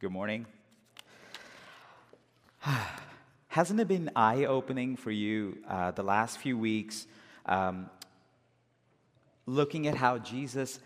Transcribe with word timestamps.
Good 0.00 0.12
morning. 0.12 0.46
Hasn't 3.48 3.78
it 3.80 3.86
been 3.86 4.10
eye 4.16 4.46
opening 4.46 4.96
for 4.96 5.10
you 5.10 5.58
uh, 5.68 5.90
the 5.90 6.02
last 6.02 6.38
few 6.38 6.56
weeks 6.56 7.06
um, 7.44 7.90
looking 9.44 9.86
at 9.88 9.94
how 9.94 10.16
Jesus 10.16 10.80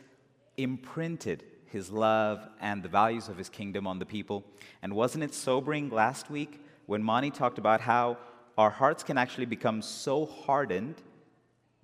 imprinted 0.57 1.45
his 1.67 1.93
love 1.93 2.49
and 2.61 2.83
the 2.83 2.89
values 2.89 3.29
of 3.29 3.39
his 3.39 3.49
kingdom 3.49 3.87
on 3.87 4.01
the 4.01 4.05
people? 4.05 4.43
And 4.83 4.97
wasn't 4.97 5.23
it 5.23 5.33
sobering 5.33 5.91
last 5.91 6.29
week 6.29 6.61
when 6.87 7.01
Mani 7.01 7.31
talked 7.31 7.59
about 7.59 7.81
how 7.81 8.19
our 8.59 8.71
hearts 8.71 9.05
can 9.05 9.17
actually 9.17 9.47
become 9.47 9.81
so 9.81 10.27
hardened 10.27 10.97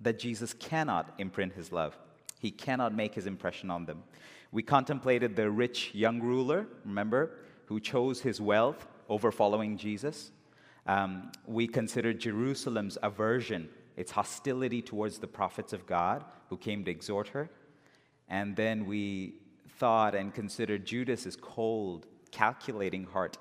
that 0.01 0.19
Jesus 0.19 0.51
cannot 0.51 1.13
imprint 1.17 1.53
his 1.53 1.71
love? 1.71 1.97
He 2.41 2.51
cannot 2.51 2.93
make 2.93 3.15
his 3.15 3.25
impression 3.25 3.71
on 3.71 3.85
them. 3.85 4.03
We 4.51 4.63
contemplated 4.63 5.35
the 5.35 5.49
rich 5.49 5.91
young 5.93 6.21
ruler, 6.21 6.67
remember, 6.85 7.31
who 7.65 7.79
chose 7.79 8.21
his 8.21 8.41
wealth 8.41 8.85
over 9.07 9.31
following 9.31 9.77
Jesus. 9.77 10.31
Um, 10.85 11.31
we 11.45 11.67
considered 11.67 12.19
Jerusalem's 12.19 12.97
aversion, 13.01 13.69
its 13.95 14.11
hostility 14.11 14.81
towards 14.81 15.19
the 15.19 15.27
prophets 15.27 15.73
of 15.73 15.85
God 15.85 16.25
who 16.49 16.57
came 16.57 16.83
to 16.85 16.91
exhort 16.91 17.29
her. 17.29 17.49
And 18.27 18.55
then 18.55 18.85
we 18.85 19.35
thought 19.77 20.15
and 20.15 20.33
considered 20.33 20.85
Judas's 20.85 21.35
cold, 21.35 22.07
calculating 22.31 23.05
heart 23.05 23.37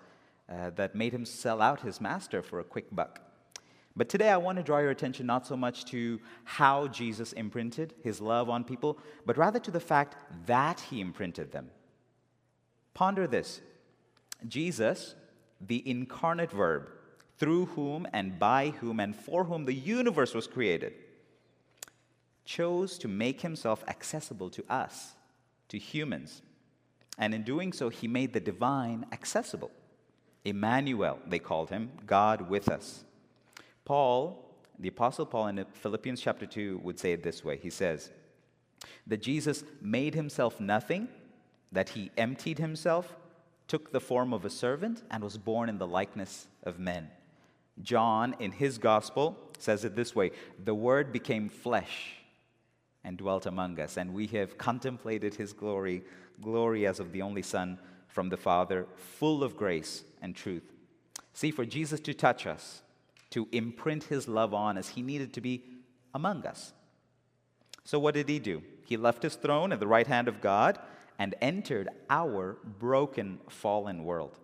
uh, 0.48 0.70
that 0.70 0.94
made 0.94 1.12
him 1.12 1.24
sell 1.24 1.60
out 1.60 1.80
his 1.80 2.00
master 2.00 2.42
for 2.42 2.60
a 2.60 2.64
quick 2.64 2.94
buck. 2.94 3.20
But 3.96 4.08
today 4.08 4.28
I 4.30 4.36
want 4.36 4.56
to 4.58 4.62
draw 4.62 4.78
your 4.78 4.90
attention 4.90 5.26
not 5.26 5.46
so 5.46 5.56
much 5.56 5.84
to 5.86 6.20
how 6.44 6.88
Jesus 6.88 7.32
imprinted 7.32 7.94
his 8.02 8.20
love 8.20 8.48
on 8.48 8.64
people, 8.64 8.98
but 9.26 9.36
rather 9.36 9.58
to 9.58 9.70
the 9.70 9.80
fact 9.80 10.16
that 10.46 10.80
he 10.80 11.00
imprinted 11.00 11.52
them. 11.52 11.70
Ponder 12.94 13.26
this 13.26 13.60
Jesus, 14.46 15.14
the 15.60 15.88
incarnate 15.88 16.52
verb, 16.52 16.88
through 17.38 17.66
whom 17.66 18.06
and 18.12 18.38
by 18.38 18.70
whom 18.80 19.00
and 19.00 19.16
for 19.16 19.44
whom 19.44 19.64
the 19.64 19.74
universe 19.74 20.34
was 20.34 20.46
created, 20.46 20.92
chose 22.44 22.98
to 22.98 23.08
make 23.08 23.40
himself 23.40 23.82
accessible 23.88 24.50
to 24.50 24.64
us, 24.68 25.14
to 25.68 25.78
humans. 25.78 26.42
And 27.18 27.34
in 27.34 27.42
doing 27.42 27.72
so, 27.72 27.88
he 27.88 28.08
made 28.08 28.32
the 28.32 28.40
divine 28.40 29.06
accessible. 29.12 29.70
Emmanuel, 30.44 31.18
they 31.26 31.38
called 31.38 31.70
him, 31.70 31.90
God 32.06 32.48
with 32.48 32.68
us. 32.68 33.04
Paul, 33.90 34.54
the 34.78 34.86
Apostle 34.86 35.26
Paul 35.26 35.48
in 35.48 35.64
Philippians 35.64 36.20
chapter 36.20 36.46
2 36.46 36.78
would 36.84 36.96
say 36.96 37.10
it 37.10 37.24
this 37.24 37.44
way 37.44 37.56
He 37.56 37.70
says, 37.70 38.12
That 39.08 39.20
Jesus 39.20 39.64
made 39.82 40.14
himself 40.14 40.60
nothing, 40.60 41.08
that 41.72 41.88
he 41.88 42.12
emptied 42.16 42.60
himself, 42.60 43.16
took 43.66 43.90
the 43.90 43.98
form 43.98 44.32
of 44.32 44.44
a 44.44 44.48
servant, 44.48 45.02
and 45.10 45.24
was 45.24 45.36
born 45.38 45.68
in 45.68 45.78
the 45.78 45.88
likeness 45.88 46.46
of 46.62 46.78
men. 46.78 47.10
John, 47.82 48.36
in 48.38 48.52
his 48.52 48.78
gospel, 48.78 49.36
says 49.58 49.84
it 49.84 49.96
this 49.96 50.14
way 50.14 50.30
The 50.62 50.72
Word 50.72 51.12
became 51.12 51.48
flesh 51.48 52.12
and 53.02 53.18
dwelt 53.18 53.44
among 53.44 53.80
us, 53.80 53.96
and 53.96 54.14
we 54.14 54.28
have 54.28 54.56
contemplated 54.56 55.34
his 55.34 55.52
glory, 55.52 56.04
glory 56.40 56.86
as 56.86 57.00
of 57.00 57.10
the 57.10 57.22
only 57.22 57.42
Son 57.42 57.76
from 58.06 58.28
the 58.28 58.36
Father, 58.36 58.86
full 58.94 59.42
of 59.42 59.56
grace 59.56 60.04
and 60.22 60.36
truth. 60.36 60.74
See, 61.32 61.50
for 61.50 61.64
Jesus 61.64 61.98
to 61.98 62.14
touch 62.14 62.46
us, 62.46 62.82
to 63.30 63.48
imprint 63.52 64.04
his 64.04 64.28
love 64.28 64.52
on 64.54 64.76
us, 64.76 64.88
he 64.88 65.02
needed 65.02 65.32
to 65.34 65.40
be 65.40 65.64
among 66.14 66.46
us. 66.46 66.72
So, 67.84 67.98
what 67.98 68.14
did 68.14 68.28
he 68.28 68.38
do? 68.38 68.62
He 68.84 68.96
left 68.96 69.22
his 69.22 69.36
throne 69.36 69.72
at 69.72 69.80
the 69.80 69.86
right 69.86 70.06
hand 70.06 70.28
of 70.28 70.40
God 70.40 70.78
and 71.18 71.34
entered 71.40 71.88
our 72.08 72.58
broken, 72.78 73.40
fallen 73.48 74.04
world. 74.04 74.38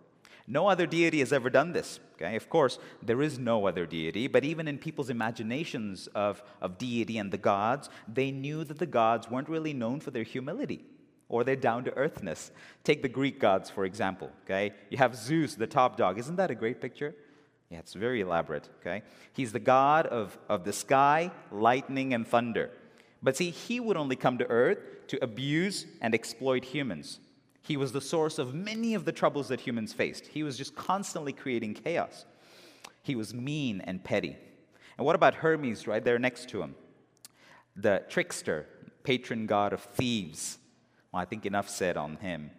No 0.47 0.67
other 0.67 0.85
deity 0.85 1.19
has 1.19 1.33
ever 1.33 1.49
done 1.49 1.73
this. 1.73 1.99
Okay? 2.15 2.35
Of 2.35 2.49
course, 2.49 2.79
there 3.03 3.21
is 3.21 3.37
no 3.37 3.67
other 3.67 3.85
deity, 3.85 4.27
but 4.27 4.45
even 4.45 4.67
in 4.67 4.77
people's 4.77 5.09
imaginations 5.09 6.07
of, 6.07 6.41
of 6.61 6.77
deity 6.77 7.17
and 7.17 7.31
the 7.31 7.37
gods, 7.37 7.89
they 8.07 8.31
knew 8.31 8.63
that 8.63 8.79
the 8.79 8.85
gods 8.85 9.29
weren't 9.29 9.49
really 9.49 9.73
known 9.73 9.99
for 9.99 10.11
their 10.11 10.23
humility 10.23 10.85
or 11.29 11.43
their 11.43 11.55
down 11.55 11.83
to 11.83 11.93
earthness. 11.97 12.51
Take 12.83 13.01
the 13.01 13.09
Greek 13.09 13.39
gods, 13.39 13.69
for 13.69 13.83
example. 13.83 14.31
Okay? 14.45 14.73
You 14.89 14.97
have 14.97 15.15
Zeus, 15.15 15.55
the 15.55 15.67
top 15.67 15.97
dog. 15.97 16.17
Isn't 16.17 16.37
that 16.37 16.49
a 16.49 16.55
great 16.55 16.79
picture? 16.79 17.13
Yeah, 17.69 17.79
it's 17.79 17.93
very 17.93 18.21
elaborate. 18.21 18.69
Okay? 18.79 19.03
He's 19.33 19.51
the 19.51 19.59
god 19.59 20.05
of, 20.07 20.37
of 20.47 20.63
the 20.63 20.73
sky, 20.73 21.31
lightning, 21.51 22.13
and 22.13 22.27
thunder. 22.27 22.71
But 23.21 23.35
see, 23.35 23.49
he 23.49 23.79
would 23.79 23.97
only 23.97 24.15
come 24.15 24.37
to 24.37 24.49
earth 24.49 24.79
to 25.07 25.21
abuse 25.23 25.85
and 26.01 26.13
exploit 26.13 26.63
humans. 26.63 27.19
He 27.61 27.75
was 27.75 27.91
the 27.91 28.01
source 28.01 28.39
of 28.39 28.53
many 28.53 28.93
of 28.93 29.03
the 29.03 29.11
troubles 29.11 29.49
that 29.49 29.59
humans 29.59 29.91
faced. 29.91 30.27
He 30.27 30.43
was 30.43 30.57
just 30.57 30.75
constantly 30.75 31.33
creating 31.33 31.73
chaos. 31.73 32.25
He 33.03 33.15
was 33.15 33.33
mean 33.33 33.81
and 33.81 34.03
petty. 34.03 34.37
And 34.97 35.05
what 35.05 35.15
about 35.15 35.35
Hermes 35.35 35.87
right 35.87 36.03
there 36.03 36.19
next 36.19 36.49
to 36.49 36.61
him? 36.61 36.75
The 37.75 38.03
trickster, 38.07 38.65
patron 39.03 39.45
god 39.45 39.73
of 39.73 39.81
thieves. 39.81 40.57
Well, 41.11 41.21
I 41.21 41.25
think 41.25 41.45
enough 41.45 41.69
said 41.69 41.97
on 41.97 42.15
him. 42.17 42.51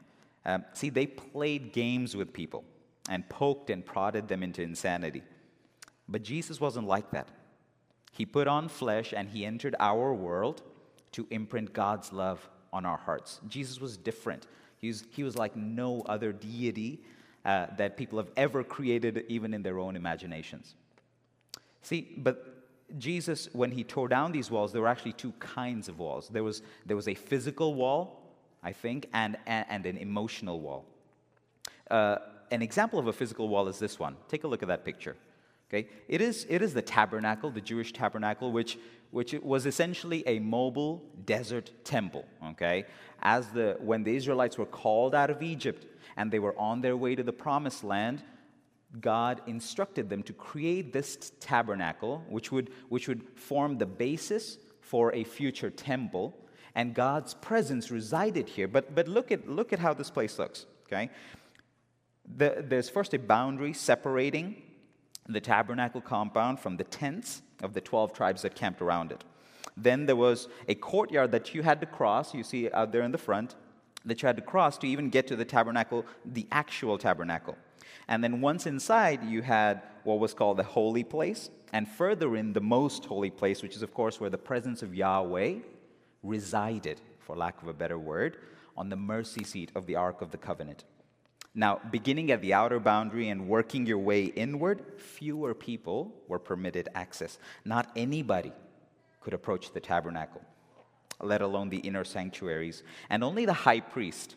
Um, 0.44 0.64
see, 0.74 0.90
they 0.90 1.06
played 1.06 1.72
games 1.72 2.14
with 2.14 2.32
people 2.32 2.64
and 3.08 3.28
poked 3.28 3.70
and 3.70 3.84
prodded 3.84 4.28
them 4.28 4.42
into 4.42 4.62
insanity. 4.62 5.22
But 6.08 6.22
Jesus 6.22 6.60
wasn't 6.60 6.86
like 6.86 7.10
that. 7.10 7.28
He 8.12 8.24
put 8.26 8.48
on 8.48 8.68
flesh 8.68 9.12
and 9.16 9.28
he 9.28 9.44
entered 9.44 9.76
our 9.78 10.12
world 10.14 10.62
to 11.12 11.26
imprint 11.30 11.72
God's 11.72 12.12
love 12.12 12.48
on 12.72 12.84
our 12.84 12.96
hearts. 12.96 13.40
Jesus 13.48 13.80
was 13.80 13.96
different. 13.96 14.46
He 14.78 14.88
was, 14.88 15.04
he 15.10 15.22
was 15.22 15.36
like 15.36 15.56
no 15.56 16.02
other 16.02 16.32
deity 16.32 17.02
uh, 17.44 17.66
that 17.76 17.96
people 17.96 18.18
have 18.18 18.30
ever 18.36 18.62
created, 18.62 19.24
even 19.28 19.54
in 19.54 19.62
their 19.62 19.78
own 19.78 19.96
imaginations. 19.96 20.74
See, 21.82 22.14
but 22.18 22.58
Jesus, 22.98 23.48
when 23.52 23.70
he 23.70 23.84
tore 23.84 24.08
down 24.08 24.32
these 24.32 24.50
walls, 24.50 24.72
there 24.72 24.82
were 24.82 24.88
actually 24.88 25.12
two 25.12 25.32
kinds 25.38 25.88
of 25.88 25.98
walls. 25.98 26.28
There 26.28 26.44
was, 26.44 26.62
there 26.86 26.96
was 26.96 27.08
a 27.08 27.14
physical 27.14 27.74
wall, 27.74 28.22
I 28.62 28.72
think, 28.72 29.08
and, 29.12 29.36
and 29.46 29.86
an 29.86 29.96
emotional 29.98 30.60
wall. 30.60 30.84
Uh, 31.90 32.16
an 32.50 32.62
example 32.62 32.98
of 32.98 33.06
a 33.06 33.12
physical 33.12 33.48
wall 33.48 33.68
is 33.68 33.78
this 33.78 33.98
one. 33.98 34.16
Take 34.28 34.44
a 34.44 34.48
look 34.48 34.62
at 34.62 34.68
that 34.68 34.84
picture. 34.84 35.16
Okay? 35.70 35.88
It, 36.08 36.20
is, 36.20 36.46
it 36.48 36.62
is 36.62 36.74
the 36.74 36.82
tabernacle, 36.82 37.50
the 37.50 37.60
Jewish 37.60 37.92
tabernacle, 37.92 38.52
which, 38.52 38.78
which 39.10 39.34
was 39.34 39.66
essentially 39.66 40.26
a 40.26 40.38
mobile 40.38 41.02
desert 41.26 41.70
temple. 41.84 42.24
Okay? 42.50 42.86
As 43.22 43.48
the, 43.48 43.76
when 43.80 44.02
the 44.02 44.14
Israelites 44.14 44.56
were 44.56 44.66
called 44.66 45.14
out 45.14 45.30
of 45.30 45.42
Egypt 45.42 45.86
and 46.16 46.30
they 46.30 46.38
were 46.38 46.58
on 46.58 46.80
their 46.80 46.96
way 46.96 47.14
to 47.14 47.22
the 47.22 47.32
promised 47.32 47.84
land, 47.84 48.22
God 49.00 49.42
instructed 49.46 50.08
them 50.08 50.22
to 50.22 50.32
create 50.32 50.92
this 50.94 51.32
tabernacle, 51.40 52.24
which 52.28 52.50
would, 52.50 52.70
which 52.88 53.06
would 53.06 53.22
form 53.34 53.76
the 53.76 53.86
basis 53.86 54.56
for 54.80 55.14
a 55.14 55.24
future 55.24 55.68
temple. 55.68 56.34
And 56.74 56.94
God's 56.94 57.34
presence 57.34 57.90
resided 57.90 58.48
here. 58.48 58.68
But, 58.68 58.94
but 58.94 59.06
look, 59.06 59.30
at, 59.30 59.46
look 59.48 59.74
at 59.74 59.78
how 59.78 59.92
this 59.92 60.10
place 60.10 60.38
looks. 60.38 60.64
Okay? 60.86 61.10
The, 62.36 62.64
there's 62.66 62.88
first 62.88 63.14
a 63.14 63.18
boundary 63.18 63.72
separating 63.72 64.62
the 65.28 65.40
tabernacle 65.40 66.00
compound 66.00 66.60
from 66.60 66.76
the 66.76 66.84
tents 66.84 67.42
of 67.62 67.74
the 67.74 67.80
12 67.80 68.12
tribes 68.12 68.42
that 68.42 68.54
camped 68.54 68.80
around 68.80 69.12
it. 69.12 69.24
Then 69.76 70.06
there 70.06 70.16
was 70.16 70.48
a 70.66 70.74
courtyard 70.74 71.32
that 71.32 71.54
you 71.54 71.62
had 71.62 71.80
to 71.80 71.86
cross, 71.86 72.34
you 72.34 72.42
see 72.42 72.70
out 72.70 72.92
there 72.92 73.02
in 73.02 73.12
the 73.12 73.18
front, 73.18 73.54
that 74.04 74.22
you 74.22 74.26
had 74.26 74.36
to 74.36 74.42
cross 74.42 74.78
to 74.78 74.86
even 74.86 75.10
get 75.10 75.26
to 75.28 75.36
the 75.36 75.44
tabernacle, 75.44 76.04
the 76.24 76.46
actual 76.50 76.98
tabernacle. 76.98 77.56
And 78.08 78.24
then 78.24 78.40
once 78.40 78.66
inside, 78.66 79.22
you 79.24 79.42
had 79.42 79.82
what 80.04 80.18
was 80.18 80.34
called 80.34 80.56
the 80.56 80.62
holy 80.62 81.04
place, 81.04 81.50
and 81.72 81.86
further 81.86 82.34
in, 82.36 82.54
the 82.54 82.60
most 82.60 83.04
holy 83.04 83.30
place, 83.30 83.62
which 83.62 83.76
is, 83.76 83.82
of 83.82 83.92
course, 83.92 84.18
where 84.18 84.30
the 84.30 84.38
presence 84.38 84.82
of 84.82 84.94
Yahweh 84.94 85.56
resided, 86.22 87.00
for 87.18 87.36
lack 87.36 87.60
of 87.60 87.68
a 87.68 87.74
better 87.74 87.98
word, 87.98 88.38
on 88.76 88.88
the 88.88 88.96
mercy 88.96 89.44
seat 89.44 89.70
of 89.74 89.86
the 89.86 89.96
Ark 89.96 90.22
of 90.22 90.30
the 90.30 90.38
Covenant. 90.38 90.84
Now, 91.58 91.80
beginning 91.90 92.30
at 92.30 92.40
the 92.40 92.54
outer 92.54 92.78
boundary 92.78 93.30
and 93.30 93.48
working 93.48 93.84
your 93.84 93.98
way 93.98 94.26
inward, 94.26 94.80
fewer 94.96 95.54
people 95.54 96.14
were 96.28 96.38
permitted 96.38 96.88
access. 96.94 97.36
Not 97.64 97.90
anybody 97.96 98.52
could 99.20 99.34
approach 99.34 99.72
the 99.72 99.80
tabernacle, 99.80 100.40
let 101.20 101.42
alone 101.42 101.68
the 101.68 101.78
inner 101.78 102.04
sanctuaries. 102.04 102.84
And 103.10 103.24
only 103.24 103.44
the 103.44 103.52
high 103.52 103.80
priest, 103.80 104.36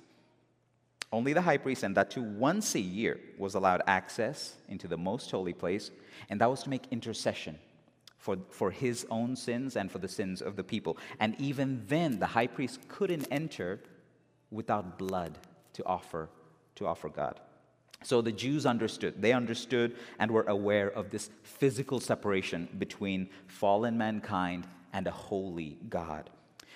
only 1.14 1.34
the 1.34 1.44
high 1.44 1.58
priest, 1.58 1.84
and 1.84 1.96
that 1.96 2.10
too 2.10 2.24
once 2.24 2.74
a 2.74 2.80
year, 2.80 3.20
was 3.38 3.54
allowed 3.54 3.84
access 3.86 4.56
into 4.68 4.88
the 4.88 4.98
most 4.98 5.30
holy 5.30 5.54
place, 5.54 5.92
and 6.28 6.42
that 6.42 6.50
was 6.50 6.64
to 6.64 6.72
make 6.72 6.88
intercession 6.90 7.60
for, 8.18 8.38
for 8.50 8.72
his 8.72 9.06
own 9.12 9.36
sins 9.36 9.76
and 9.76 9.92
for 9.92 10.00
the 10.00 10.08
sins 10.08 10.42
of 10.42 10.56
the 10.56 10.64
people. 10.64 10.98
And 11.20 11.40
even 11.40 11.84
then, 11.88 12.18
the 12.18 12.26
high 12.26 12.48
priest 12.48 12.80
couldn't 12.88 13.28
enter 13.30 13.80
without 14.50 14.98
blood 14.98 15.38
to 15.74 15.86
offer 15.86 16.28
to 16.76 16.88
offer 16.88 17.10
God. 17.10 17.40
So 18.04 18.22
the 18.22 18.32
Jews 18.32 18.66
understood. 18.66 19.22
They 19.22 19.34
understood 19.34 19.96
and 20.18 20.32
were 20.32 20.44
aware 20.44 20.90
of 20.90 21.12
this 21.12 21.30
physical 21.44 22.00
separation 22.00 22.68
between 22.80 23.30
fallen 23.48 23.98
mankind 23.98 24.68
and 24.94 25.08
a 25.08 25.12
holy 25.12 25.78
God. 25.90 26.30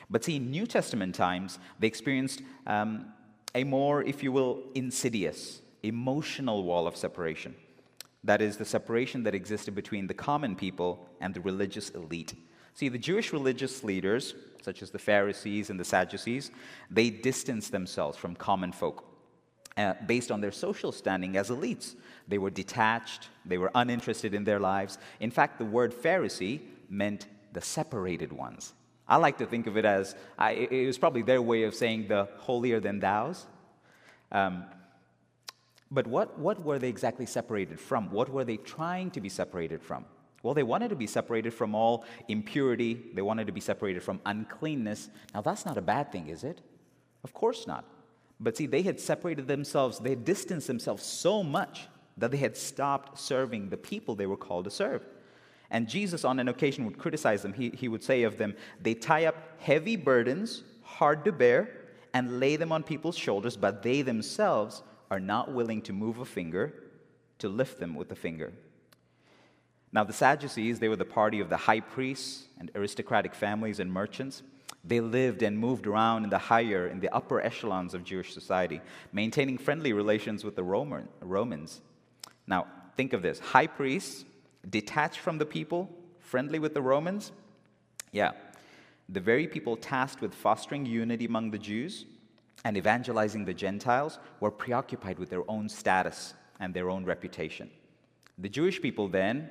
But 0.09 0.23
see, 0.23 0.35
in 0.35 0.51
New 0.51 0.67
Testament 0.67 1.15
times, 1.15 1.57
they 1.79 1.87
experienced 1.87 2.41
um, 2.67 3.07
a 3.55 3.63
more, 3.63 4.03
if 4.03 4.21
you 4.21 4.31
will, 4.31 4.61
insidious 4.75 5.61
emotional 5.83 6.63
wall 6.63 6.87
of 6.87 6.95
separation. 6.95 7.55
That 8.23 8.41
is, 8.41 8.57
the 8.57 8.65
separation 8.65 9.23
that 9.23 9.35
existed 9.35 9.75
between 9.75 10.07
the 10.07 10.15
common 10.15 10.55
people 10.55 11.07
and 11.21 11.33
the 11.33 11.41
religious 11.41 11.89
elite. 11.89 12.33
See, 12.73 12.89
the 12.89 12.97
Jewish 12.97 13.31
religious 13.31 13.83
leaders, 13.83 14.33
such 14.63 14.81
as 14.81 14.89
the 14.89 14.99
Pharisees 14.99 15.69
and 15.69 15.79
the 15.79 15.85
Sadducees, 15.85 16.49
they 16.89 17.11
distanced 17.11 17.71
themselves 17.71 18.17
from 18.17 18.35
common 18.35 18.71
folk 18.71 19.14
uh, 19.77 19.93
based 20.05 20.31
on 20.31 20.41
their 20.41 20.51
social 20.51 20.91
standing 20.91 21.37
as 21.37 21.49
elites. 21.49 21.95
They 22.27 22.37
were 22.37 22.49
detached, 22.49 23.29
they 23.45 23.57
were 23.57 23.71
uninterested 23.75 24.33
in 24.33 24.43
their 24.43 24.59
lives. 24.59 24.97
In 25.19 25.31
fact, 25.31 25.59
the 25.59 25.65
word 25.65 25.93
Pharisee 25.93 26.61
meant 26.89 27.27
the 27.53 27.61
separated 27.61 28.31
ones. 28.31 28.73
I 29.07 29.17
like 29.17 29.37
to 29.37 29.45
think 29.45 29.67
of 29.67 29.77
it 29.77 29.85
as 29.85 30.15
I, 30.37 30.51
it 30.51 30.87
was 30.87 30.97
probably 30.97 31.21
their 31.21 31.41
way 31.41 31.63
of 31.63 31.75
saying 31.75 32.07
the 32.07 32.27
holier 32.37 32.79
than 32.79 32.99
thou's. 32.99 33.45
Um, 34.31 34.65
but 35.91 36.07
what, 36.07 36.39
what 36.39 36.63
were 36.63 36.79
they 36.79 36.89
exactly 36.89 37.25
separated 37.25 37.79
from? 37.79 38.09
What 38.11 38.29
were 38.29 38.43
they 38.43 38.57
trying 38.57 39.11
to 39.11 39.21
be 39.21 39.29
separated 39.29 39.81
from? 39.83 40.05
Well, 40.41 40.53
they 40.53 40.63
wanted 40.63 40.89
to 40.89 40.95
be 40.95 41.07
separated 41.07 41.53
from 41.53 41.73
all 41.75 42.05
impurity, 42.27 43.01
they 43.13 43.21
wanted 43.21 43.47
to 43.47 43.53
be 43.53 43.61
separated 43.61 44.03
from 44.03 44.21
uncleanness. 44.25 45.09
Now, 45.33 45.41
that's 45.41 45.65
not 45.65 45.77
a 45.77 45.81
bad 45.81 46.11
thing, 46.11 46.27
is 46.27 46.43
it? 46.43 46.61
Of 47.23 47.33
course 47.33 47.65
not. 47.65 47.83
But 48.39 48.57
see, 48.57 48.65
they 48.65 48.81
had 48.81 48.99
separated 48.99 49.47
themselves, 49.47 49.99
they 49.99 50.09
had 50.11 50.25
distanced 50.25 50.67
themselves 50.67 51.03
so 51.03 51.43
much 51.43 51.87
that 52.17 52.31
they 52.31 52.37
had 52.37 52.55
stopped 52.55 53.19
serving 53.19 53.69
the 53.69 53.77
people 53.77 54.15
they 54.15 54.25
were 54.25 54.37
called 54.37 54.65
to 54.65 54.71
serve. 54.71 55.05
And 55.71 55.89
Jesus, 55.89 56.23
on 56.23 56.39
an 56.39 56.47
occasion, 56.47 56.85
would 56.85 56.97
criticize 56.97 57.41
them. 57.41 57.53
He, 57.53 57.69
he 57.71 57.87
would 57.87 58.03
say 58.03 58.23
of 58.23 58.37
them, 58.37 58.55
They 58.81 58.93
tie 58.93 59.25
up 59.25 59.35
heavy 59.59 59.95
burdens, 59.95 60.63
hard 60.83 61.25
to 61.25 61.31
bear, 61.31 61.69
and 62.13 62.39
lay 62.39 62.55
them 62.55 62.71
on 62.71 62.83
people's 62.83 63.17
shoulders, 63.17 63.57
but 63.57 63.83
they 63.83 64.01
themselves 64.01 64.83
are 65.11 65.19
not 65.19 65.51
willing 65.51 65.81
to 65.83 65.93
move 65.93 66.19
a 66.19 66.25
finger 66.25 66.73
to 67.39 67.49
lift 67.49 67.79
them 67.79 67.95
with 67.95 68.11
a 68.11 68.15
finger. 68.15 68.53
Now, 69.91 70.03
the 70.03 70.13
Sadducees, 70.13 70.79
they 70.79 70.87
were 70.87 70.95
the 70.95 71.05
party 71.05 71.39
of 71.39 71.49
the 71.49 71.57
high 71.57 71.79
priests 71.79 72.45
and 72.59 72.71
aristocratic 72.75 73.33
families 73.33 73.79
and 73.79 73.91
merchants. 73.91 74.43
They 74.87 74.99
lived 74.99 75.41
and 75.41 75.57
moved 75.57 75.87
around 75.87 76.25
in 76.25 76.29
the 76.29 76.37
higher, 76.37 76.87
in 76.87 76.99
the 76.99 77.13
upper 77.13 77.41
echelons 77.41 77.93
of 77.93 78.03
Jewish 78.03 78.33
society, 78.33 78.81
maintaining 79.11 79.57
friendly 79.57 79.93
relations 79.93 80.43
with 80.43 80.55
the 80.55 80.63
Roman, 80.63 81.07
Romans. 81.21 81.81
Now, 82.45 82.67
think 82.95 83.13
of 83.13 83.21
this 83.21 83.39
high 83.39 83.67
priests, 83.67 84.25
detached 84.69 85.19
from 85.19 85.37
the 85.37 85.45
people, 85.45 85.89
friendly 86.19 86.59
with 86.59 86.73
the 86.73 86.81
Romans. 86.81 87.31
Yeah, 88.11 88.31
the 89.09 89.19
very 89.19 89.47
people 89.47 89.75
tasked 89.75 90.21
with 90.21 90.33
fostering 90.33 90.85
unity 90.85 91.25
among 91.25 91.51
the 91.51 91.59
Jews 91.59 92.05
and 92.63 92.77
evangelizing 92.77 93.45
the 93.45 93.53
Gentiles 93.53 94.19
were 94.39 94.51
preoccupied 94.51 95.19
with 95.19 95.29
their 95.29 95.49
own 95.49 95.69
status 95.69 96.33
and 96.59 96.73
their 96.73 96.89
own 96.89 97.05
reputation. 97.05 97.69
The 98.37 98.49
Jewish 98.49 98.81
people 98.81 99.07
then, 99.07 99.49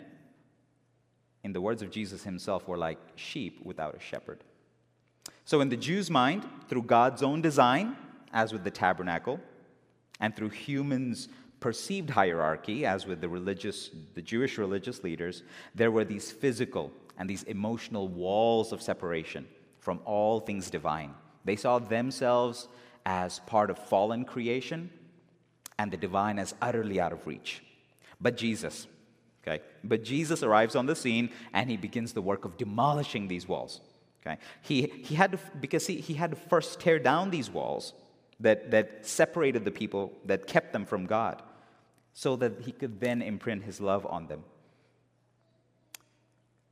in 1.45 1.53
the 1.53 1.61
words 1.61 1.83
of 1.83 1.91
Jesus 1.91 2.25
himself, 2.25 2.67
were 2.67 2.77
like 2.77 2.99
sheep 3.15 3.61
without 3.65 3.95
a 3.95 4.01
shepherd. 4.01 4.43
So, 5.45 5.61
in 5.61 5.69
the 5.69 5.77
Jew's 5.77 6.11
mind, 6.11 6.49
through 6.69 6.83
God's 6.83 7.23
own 7.23 7.43
design, 7.43 7.97
as 8.33 8.53
with 8.53 8.65
the 8.65 8.71
tabernacle, 8.71 9.41
and 10.21 10.35
through 10.35 10.51
humans' 10.51 11.29
perceived 11.61 12.11
hierarchy, 12.11 12.87
as 12.87 13.07
with 13.07 13.21
the 13.21 13.29
religious, 13.29 13.91
the 14.15 14.23
Jewish 14.23 14.59
religious 14.59 15.05
leaders, 15.05 15.43
there 15.75 15.91
were 15.91 16.05
these 16.05 16.33
physical 16.33 16.91
and 17.19 17.29
these 17.29 17.43
emotional 17.45 18.09
walls 18.09 18.73
of 18.73 18.83
separation 18.83 19.47
from 19.81 20.01
all 20.05 20.41
things 20.41 20.71
divine. 20.71 21.15
They 21.45 21.57
saw 21.57 21.79
themselves 21.79 22.69
as 23.05 23.41
part 23.41 23.71
of 23.71 23.79
fallen 23.79 24.25
creation 24.25 24.91
and 25.79 25.91
the 25.91 25.97
divine 25.97 26.39
as 26.39 26.55
utterly 26.63 27.01
out 27.01 27.13
of 27.13 27.27
reach. 27.27 27.63
But 28.21 28.37
Jesus, 28.37 28.87
okay, 29.47 29.63
but 29.83 30.03
Jesus 30.05 30.43
arrives 30.43 30.75
on 30.75 30.87
the 30.87 30.97
scene 30.97 31.31
and 31.53 31.69
he 31.69 31.77
begins 31.77 32.13
the 32.13 32.23
work 32.23 32.45
of 32.45 32.57
demolishing 32.57 33.29
these 33.29 33.47
walls. 33.47 33.81
Okay, 34.27 34.39
he, 34.63 34.87
he 35.05 35.15
had 35.15 35.33
to, 35.33 35.39
because 35.61 35.87
he, 35.87 35.97
he 35.97 36.15
had 36.15 36.31
to 36.31 36.37
first 36.37 36.81
tear 36.81 36.99
down 36.99 37.31
these 37.31 37.51
walls 37.51 37.93
that, 38.41 38.71
that 38.71 39.07
separated 39.07 39.65
the 39.65 39.71
people, 39.71 40.13
that 40.25 40.47
kept 40.47 40.73
them 40.73 40.87
from 40.87 41.05
God, 41.05 41.43
so 42.15 42.37
that 42.37 42.63
he 42.63 42.73
could 42.73 43.01
then 43.01 43.21
imprint 43.21 43.65
his 43.65 43.81
love 43.81 44.07
on 44.07 44.27
them. 44.29 44.45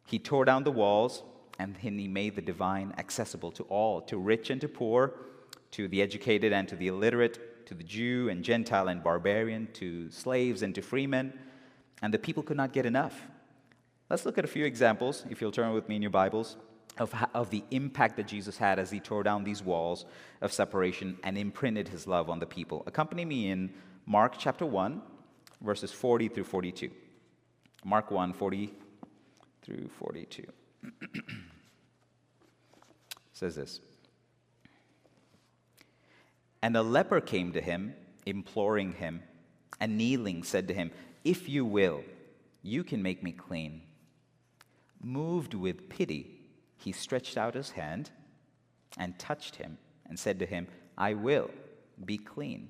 He 0.06 0.18
tore 0.18 0.44
down 0.44 0.64
the 0.64 0.72
walls 0.72 1.22
and 1.58 1.76
then 1.82 1.98
he 1.98 2.08
made 2.08 2.36
the 2.36 2.42
divine 2.42 2.94
accessible 2.98 3.52
to 3.52 3.62
all, 3.64 4.00
to 4.02 4.16
rich 4.16 4.50
and 4.50 4.60
to 4.60 4.68
poor, 4.68 5.14
to 5.72 5.88
the 5.88 6.02
educated 6.02 6.52
and 6.52 6.66
to 6.68 6.76
the 6.76 6.88
illiterate, 6.88 7.66
to 7.66 7.74
the 7.74 7.84
Jew 7.84 8.28
and 8.30 8.42
Gentile 8.42 8.88
and 8.88 9.02
barbarian, 9.02 9.68
to 9.74 10.10
slaves 10.10 10.62
and 10.62 10.74
to 10.74 10.82
freemen, 10.82 11.32
and 12.00 12.12
the 12.12 12.18
people 12.18 12.42
could 12.42 12.56
not 12.56 12.72
get 12.72 12.86
enough. 12.86 13.28
Let's 14.10 14.26
look 14.26 14.38
at 14.38 14.44
a 14.44 14.48
few 14.48 14.64
examples, 14.64 15.24
if 15.30 15.40
you'll 15.40 15.52
turn 15.52 15.72
with 15.72 15.88
me 15.88 15.96
in 15.96 16.02
your 16.02 16.10
Bibles, 16.10 16.56
of, 16.98 17.14
of 17.34 17.50
the 17.50 17.64
impact 17.70 18.16
that 18.16 18.26
Jesus 18.26 18.58
had 18.58 18.78
as 18.78 18.90
he 18.90 19.00
tore 19.00 19.22
down 19.22 19.44
these 19.44 19.62
walls 19.62 20.04
of 20.40 20.52
separation 20.52 21.18
and 21.24 21.38
imprinted 21.38 21.88
his 21.88 22.06
love 22.06 22.28
on 22.28 22.38
the 22.38 22.46
people. 22.46 22.82
Accompany 22.86 23.24
me 23.24 23.50
in 23.50 23.72
Mark 24.06 24.34
chapter 24.38 24.66
1, 24.66 25.00
verses 25.60 25.90
40 25.92 26.28
through 26.28 26.44
42. 26.44 26.90
Mark 27.84 28.10
1, 28.10 28.32
40 28.32 28.74
through 29.62 29.88
42. 29.98 30.44
says 33.32 33.56
this. 33.56 33.80
And 36.62 36.76
a 36.76 36.82
leper 36.82 37.20
came 37.20 37.52
to 37.52 37.60
him, 37.60 37.94
imploring 38.24 38.92
him, 38.92 39.22
and 39.80 39.98
kneeling 39.98 40.44
said 40.44 40.68
to 40.68 40.74
him, 40.74 40.92
If 41.24 41.48
you 41.48 41.64
will, 41.64 42.04
you 42.62 42.84
can 42.84 43.02
make 43.02 43.22
me 43.22 43.32
clean. 43.32 43.82
Moved 45.02 45.54
with 45.54 45.88
pity, 45.88 46.41
he 46.82 46.92
stretched 46.92 47.36
out 47.36 47.54
his 47.54 47.70
hand 47.70 48.10
and 48.98 49.18
touched 49.18 49.56
him 49.56 49.78
and 50.08 50.18
said 50.18 50.38
to 50.40 50.46
him, 50.46 50.66
I 50.98 51.14
will, 51.14 51.50
be 52.04 52.18
clean. 52.18 52.68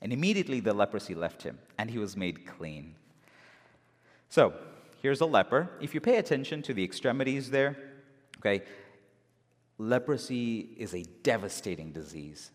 And 0.00 0.12
immediately 0.12 0.60
the 0.60 0.72
leprosy 0.72 1.14
left 1.14 1.42
him, 1.42 1.58
and 1.78 1.90
he 1.90 1.98
was 1.98 2.16
made 2.16 2.46
clean. 2.46 2.94
So, 4.28 4.54
here's 5.02 5.20
a 5.20 5.26
leper. 5.26 5.70
If 5.80 5.94
you 5.94 6.00
pay 6.00 6.16
attention 6.16 6.62
to 6.62 6.74
the 6.74 6.84
extremities 6.84 7.50
there, 7.50 7.76
okay, 8.38 8.62
leprosy 9.78 10.68
is 10.76 10.94
a 10.94 11.02
devastating 11.22 11.92
disease. 11.92 12.50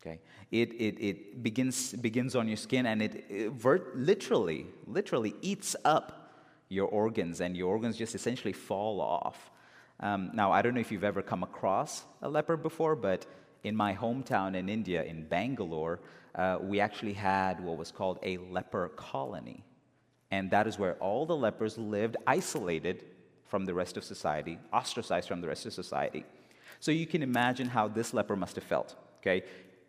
Okay? 0.00 0.20
It, 0.50 0.72
it, 0.74 1.00
it 1.00 1.42
begins, 1.42 1.92
begins 1.92 2.36
on 2.36 2.48
your 2.48 2.56
skin 2.56 2.86
and 2.86 3.00
it, 3.02 3.24
it 3.28 3.52
vert, 3.52 3.96
literally, 3.96 4.66
literally 4.86 5.34
eats 5.40 5.74
up 5.84 6.20
your 6.68 6.88
organs, 6.88 7.40
and 7.40 7.56
your 7.56 7.68
organs 7.68 7.96
just 7.96 8.14
essentially 8.14 8.52
fall 8.52 9.00
off. 9.00 9.50
Um, 10.04 10.30
now, 10.34 10.52
I 10.52 10.60
don't 10.60 10.74
know 10.74 10.82
if 10.82 10.92
you've 10.92 11.02
ever 11.02 11.22
come 11.22 11.42
across 11.42 12.04
a 12.20 12.28
leper 12.28 12.58
before, 12.58 12.94
but 12.94 13.24
in 13.62 13.74
my 13.74 13.94
hometown 13.94 14.54
in 14.54 14.68
India, 14.68 15.02
in 15.02 15.24
Bangalore, 15.24 15.98
uh, 16.34 16.58
we 16.60 16.78
actually 16.78 17.14
had 17.14 17.58
what 17.58 17.78
was 17.78 17.90
called 17.90 18.18
a 18.22 18.36
leper 18.36 18.90
colony. 18.90 19.64
And 20.30 20.50
that 20.50 20.66
is 20.66 20.78
where 20.78 20.94
all 20.96 21.24
the 21.24 21.34
lepers 21.34 21.78
lived 21.78 22.18
isolated 22.26 23.06
from 23.46 23.64
the 23.64 23.72
rest 23.72 23.96
of 23.96 24.04
society, 24.04 24.58
ostracized 24.74 25.26
from 25.26 25.40
the 25.40 25.48
rest 25.48 25.64
of 25.64 25.72
society. 25.72 26.26
So 26.80 26.90
you 26.90 27.06
can 27.06 27.22
imagine 27.22 27.68
how 27.68 27.88
this 27.88 28.12
leper 28.12 28.36
must 28.36 28.56
have 28.56 28.64
felt. 28.64 28.96
Okay? 29.22 29.42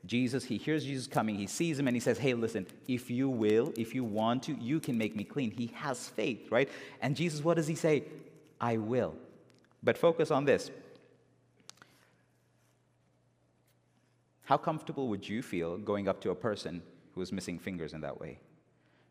Jesus, 0.06 0.46
he 0.46 0.58
hears 0.58 0.86
Jesus 0.86 1.08
coming, 1.08 1.36
he 1.36 1.48
sees 1.48 1.78
him, 1.78 1.88
and 1.88 1.96
he 1.96 2.00
says, 2.00 2.18
Hey, 2.18 2.36
listen, 2.36 2.68
if 2.88 3.10
you 3.12 3.28
will, 3.28 3.74
if 3.76 3.94
you 3.94 4.06
want 4.06 4.44
to, 4.44 4.54
you 4.54 4.80
can 4.80 4.98
make 4.98 5.14
me 5.14 5.26
clean. 5.26 5.52
He 5.52 5.68
has 5.76 6.08
faith, 6.08 6.52
right? 6.52 6.70
And 7.02 7.18
Jesus, 7.18 7.44
what 7.44 7.56
does 7.56 7.68
he 7.68 7.76
say? 7.76 8.04
I 8.62 8.78
will. 8.78 9.16
But 9.84 9.98
focus 9.98 10.32
on 10.32 10.46
this. 10.46 10.72
How 14.46 14.58
comfortable 14.58 15.08
would 15.08 15.28
you 15.28 15.42
feel 15.42 15.78
going 15.78 16.08
up 16.08 16.22
to 16.22 16.30
a 16.30 16.36
person 16.36 16.82
who 17.14 17.20
was 17.20 17.32
missing 17.32 17.58
fingers 17.58 17.94
in 17.94 18.02
that 18.02 18.20
way? 18.20 18.40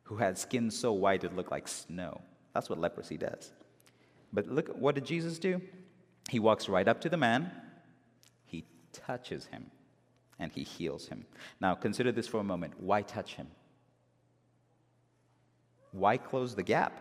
Who 0.05 0.17
had 0.17 0.39
skin 0.39 0.71
so 0.71 0.93
white 0.93 1.25
it 1.25 1.35
looked 1.35 1.51
like 1.51 1.67
snow? 1.67 2.21
That's 2.53 2.71
what 2.71 2.79
leprosy 2.79 3.17
does. 3.17 3.53
But 4.33 4.49
look, 4.49 4.69
what 4.69 4.95
did 4.95 5.05
Jesus 5.05 5.39
do? 5.39 5.61
He 6.31 6.39
walks 6.39 6.69
right 6.69 6.87
up 6.87 7.01
to 7.03 7.09
the 7.09 7.17
man, 7.17 7.51
he 8.47 8.65
touches 8.93 9.47
him 9.47 9.71
and 10.39 10.51
he 10.53 10.63
heals 10.63 11.07
him. 11.09 11.25
Now, 11.61 11.75
consider 11.75 12.13
this 12.13 12.27
for 12.27 12.39
a 12.41 12.45
moment. 12.45 12.75
Why 12.79 13.03
touch 13.03 13.35
him? 13.35 13.47
Why 15.93 16.17
close 16.17 16.55
the 16.55 16.63
gap? 16.63 17.01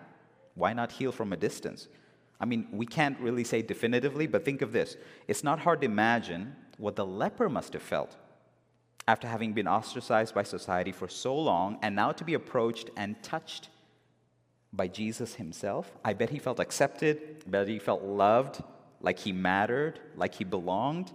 Why 0.55 0.73
not 0.73 0.91
heal 0.91 1.11
from 1.11 1.33
a 1.33 1.37
distance? 1.37 1.87
I 2.43 2.45
mean, 2.45 2.67
we 2.73 2.85
can't 2.85 3.17
really 3.21 3.45
say 3.45 3.61
definitively, 3.61 4.27
but 4.27 4.43
think 4.43 4.61
of 4.61 4.73
this. 4.73 4.97
It's 5.29 5.45
not 5.45 5.59
hard 5.59 5.79
to 5.79 5.85
imagine 5.85 6.53
what 6.77 6.97
the 6.97 7.05
leper 7.05 7.47
must 7.47 7.71
have 7.71 7.81
felt 7.81 8.17
after 9.07 9.29
having 9.29 9.53
been 9.53 9.65
ostracized 9.65 10.35
by 10.35 10.43
society 10.43 10.91
for 10.91 11.07
so 11.07 11.33
long 11.33 11.79
and 11.81 11.95
now 11.95 12.11
to 12.11 12.25
be 12.25 12.33
approached 12.33 12.89
and 12.97 13.15
touched 13.23 13.69
by 14.73 14.89
Jesus 14.89 15.35
himself. 15.35 15.89
I 16.03 16.11
bet 16.11 16.31
he 16.31 16.37
felt 16.37 16.59
accepted, 16.59 17.43
I 17.47 17.49
bet 17.49 17.69
he 17.69 17.79
felt 17.79 18.03
loved, 18.03 18.61
like 18.99 19.19
he 19.19 19.31
mattered, 19.31 20.01
like 20.17 20.35
he 20.35 20.43
belonged. 20.43 21.13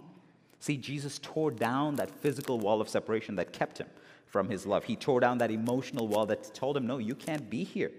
See, 0.59 0.77
Jesus 0.77 1.19
tore 1.21 1.51
down 1.51 1.93
that 1.97 2.09
physical 2.09 2.57
wall 2.57 2.81
of 2.81 2.89
separation 2.89 3.35
that 3.35 3.53
kept 3.53 3.77
him 3.77 3.87
from 4.25 4.49
his 4.49 4.65
love. 4.65 4.85
He 4.85 4.95
tore 4.95 5.19
down 5.19 5.37
that 5.37 5.51
emotional 5.51 6.07
wall 6.07 6.25
that 6.25 6.55
told 6.55 6.75
him, 6.75 6.87
No, 6.87 6.97
you 6.97 7.13
can't 7.13 7.51
be 7.51 7.63
here. 7.63 7.91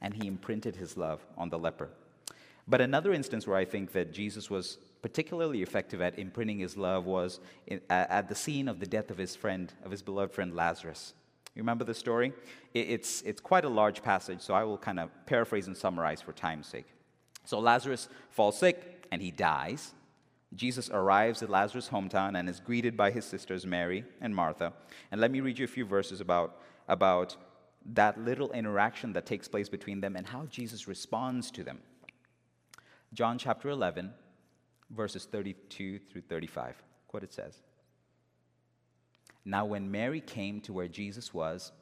And 0.00 0.14
he 0.14 0.26
imprinted 0.26 0.76
his 0.76 0.96
love 0.96 1.22
on 1.36 1.50
the 1.50 1.58
leper. 1.58 1.90
But 2.68 2.80
another 2.80 3.12
instance 3.12 3.46
where 3.46 3.56
I 3.56 3.64
think 3.64 3.92
that 3.92 4.12
Jesus 4.12 4.48
was 4.48 4.78
particularly 5.02 5.62
effective 5.62 6.00
at 6.00 6.18
imprinting 6.18 6.60
his 6.60 6.76
love 6.76 7.06
was 7.06 7.40
in, 7.66 7.80
at 7.90 8.28
the 8.28 8.34
scene 8.34 8.68
of 8.68 8.78
the 8.78 8.86
death 8.86 9.10
of 9.10 9.18
his 9.18 9.34
friend, 9.34 9.72
of 9.84 9.90
his 9.90 10.02
beloved 10.02 10.32
friend 10.32 10.54
Lazarus. 10.54 11.14
You 11.54 11.60
remember 11.60 11.84
the 11.84 11.94
story? 11.94 12.32
It's, 12.72 13.20
it's 13.22 13.40
quite 13.40 13.64
a 13.64 13.68
large 13.68 14.02
passage, 14.02 14.40
so 14.40 14.54
I 14.54 14.64
will 14.64 14.78
kind 14.78 14.98
of 14.98 15.10
paraphrase 15.26 15.66
and 15.66 15.76
summarize 15.76 16.22
for 16.22 16.32
time's 16.32 16.66
sake. 16.66 16.86
So 17.44 17.58
Lazarus 17.58 18.08
falls 18.30 18.56
sick 18.56 19.06
and 19.10 19.20
he 19.20 19.30
dies. 19.30 19.92
Jesus 20.54 20.88
arrives 20.90 21.42
at 21.42 21.50
Lazarus' 21.50 21.88
hometown 21.88 22.38
and 22.38 22.48
is 22.48 22.60
greeted 22.60 22.96
by 22.96 23.10
his 23.10 23.24
sisters 23.24 23.66
Mary 23.66 24.04
and 24.20 24.34
Martha. 24.34 24.72
And 25.10 25.20
let 25.20 25.30
me 25.30 25.40
read 25.40 25.58
you 25.58 25.64
a 25.64 25.68
few 25.68 25.84
verses 25.84 26.20
about, 26.20 26.58
about 26.88 27.36
that 27.94 28.18
little 28.20 28.52
interaction 28.52 29.12
that 29.14 29.26
takes 29.26 29.48
place 29.48 29.68
between 29.68 30.00
them 30.00 30.14
and 30.14 30.26
how 30.26 30.46
Jesus 30.46 30.86
responds 30.86 31.50
to 31.50 31.64
them. 31.64 31.80
John 33.14 33.36
chapter 33.38 33.68
11, 33.68 34.10
verses 34.90 35.26
32 35.26 35.98
through 35.98 36.22
35. 36.22 36.82
What 37.10 37.22
it 37.22 37.32
says. 37.32 37.60
Now, 39.44 39.66
when 39.66 39.90
Mary 39.90 40.20
came 40.20 40.60
to 40.62 40.72
where 40.72 40.88
Jesus 40.88 41.34
was 41.34 41.72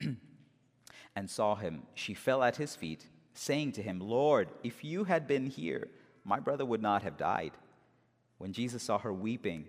and 1.16 1.28
saw 1.28 1.54
him, 1.54 1.82
she 1.94 2.14
fell 2.14 2.42
at 2.42 2.56
his 2.56 2.74
feet, 2.74 3.06
saying 3.34 3.72
to 3.72 3.82
him, 3.82 4.00
Lord, 4.00 4.48
if 4.62 4.82
you 4.82 5.04
had 5.04 5.28
been 5.28 5.46
here, 5.46 5.88
my 6.24 6.40
brother 6.40 6.64
would 6.64 6.80
not 6.80 7.02
have 7.02 7.18
died. 7.18 7.52
When 8.38 8.54
Jesus 8.54 8.82
saw 8.82 8.96
her 8.98 9.12
weeping, 9.12 9.66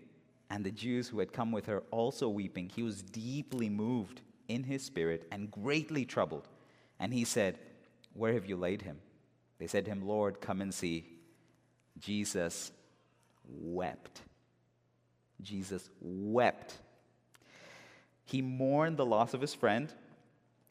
and 0.50 0.66
the 0.66 0.72
Jews 0.72 1.08
who 1.08 1.20
had 1.20 1.32
come 1.32 1.52
with 1.52 1.66
her 1.68 1.84
also 1.92 2.28
weeping, 2.28 2.70
he 2.70 2.84
was 2.84 3.02
deeply 3.02 3.70
moved 3.70 4.22
in 4.50 4.64
his 4.64 4.84
spirit 4.84 5.26
and 5.32 5.50
greatly 5.50 6.04
troubled. 6.04 6.48
And 7.00 7.14
he 7.14 7.24
said, 7.24 7.58
Where 8.14 8.34
have 8.34 8.46
you 8.46 8.58
laid 8.58 8.82
him? 8.82 9.00
They 9.62 9.68
said 9.68 9.86
to 9.86 9.92
him, 9.92 10.08
Lord, 10.08 10.42
come 10.42 10.60
and 10.60 10.74
see. 10.74 11.06
Jesus 12.00 12.72
wept. 13.48 14.22
Jesus 15.40 15.88
wept. 16.02 16.80
He 18.26 18.42
mourned 18.42 18.98
the 18.98 19.06
loss 19.06 19.36
of 19.36 19.42
his 19.42 19.54
friend. 19.54 19.94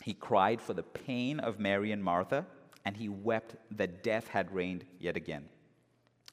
He 0.03 0.13
cried 0.13 0.61
for 0.61 0.75
the 0.75 0.83
pain 0.83 1.39
of 1.39 1.61
Mary 1.61 1.93
and 1.93 2.03
Martha, 2.03 2.45
and 2.85 2.97
he 2.97 3.09
wept 3.09 3.55
that 3.77 4.03
death 4.03 4.27
had 4.27 4.53
reigned 4.53 4.85
yet 4.99 5.17
again. 5.17 5.49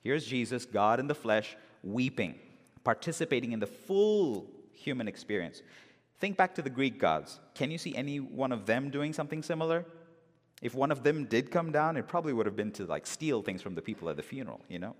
Here's 0.01 0.25
Jesus, 0.25 0.65
God 0.65 0.99
in 0.99 1.05
the 1.05 1.13
flesh, 1.13 1.55
weeping, 1.83 2.39
participating 2.83 3.51
in 3.51 3.59
the 3.59 3.67
full 3.67 4.49
human 4.71 5.07
experience. 5.07 5.61
Think 6.19 6.37
back 6.37 6.55
to 6.55 6.63
the 6.63 6.71
Greek 6.71 6.97
gods. 6.97 7.39
Can 7.53 7.69
you 7.69 7.77
see 7.77 7.95
any 7.95 8.19
one 8.19 8.51
of 8.51 8.65
them 8.65 8.89
doing 8.89 9.13
something 9.13 9.43
similar? 9.43 9.85
If 10.61 10.73
one 10.73 10.91
of 10.91 11.03
them 11.03 11.25
did 11.25 11.51
come 11.51 11.71
down, 11.71 11.97
it 11.97 12.07
probably 12.07 12.33
would 12.33 12.45
have 12.45 12.55
been 12.55 12.71
to 12.73 12.85
like 12.85 13.05
steal 13.05 13.41
things 13.41 13.61
from 13.61 13.75
the 13.75 13.81
people 13.81 14.09
at 14.09 14.15
the 14.15 14.23
funeral, 14.23 14.61
you 14.67 14.79
know? 14.79 14.95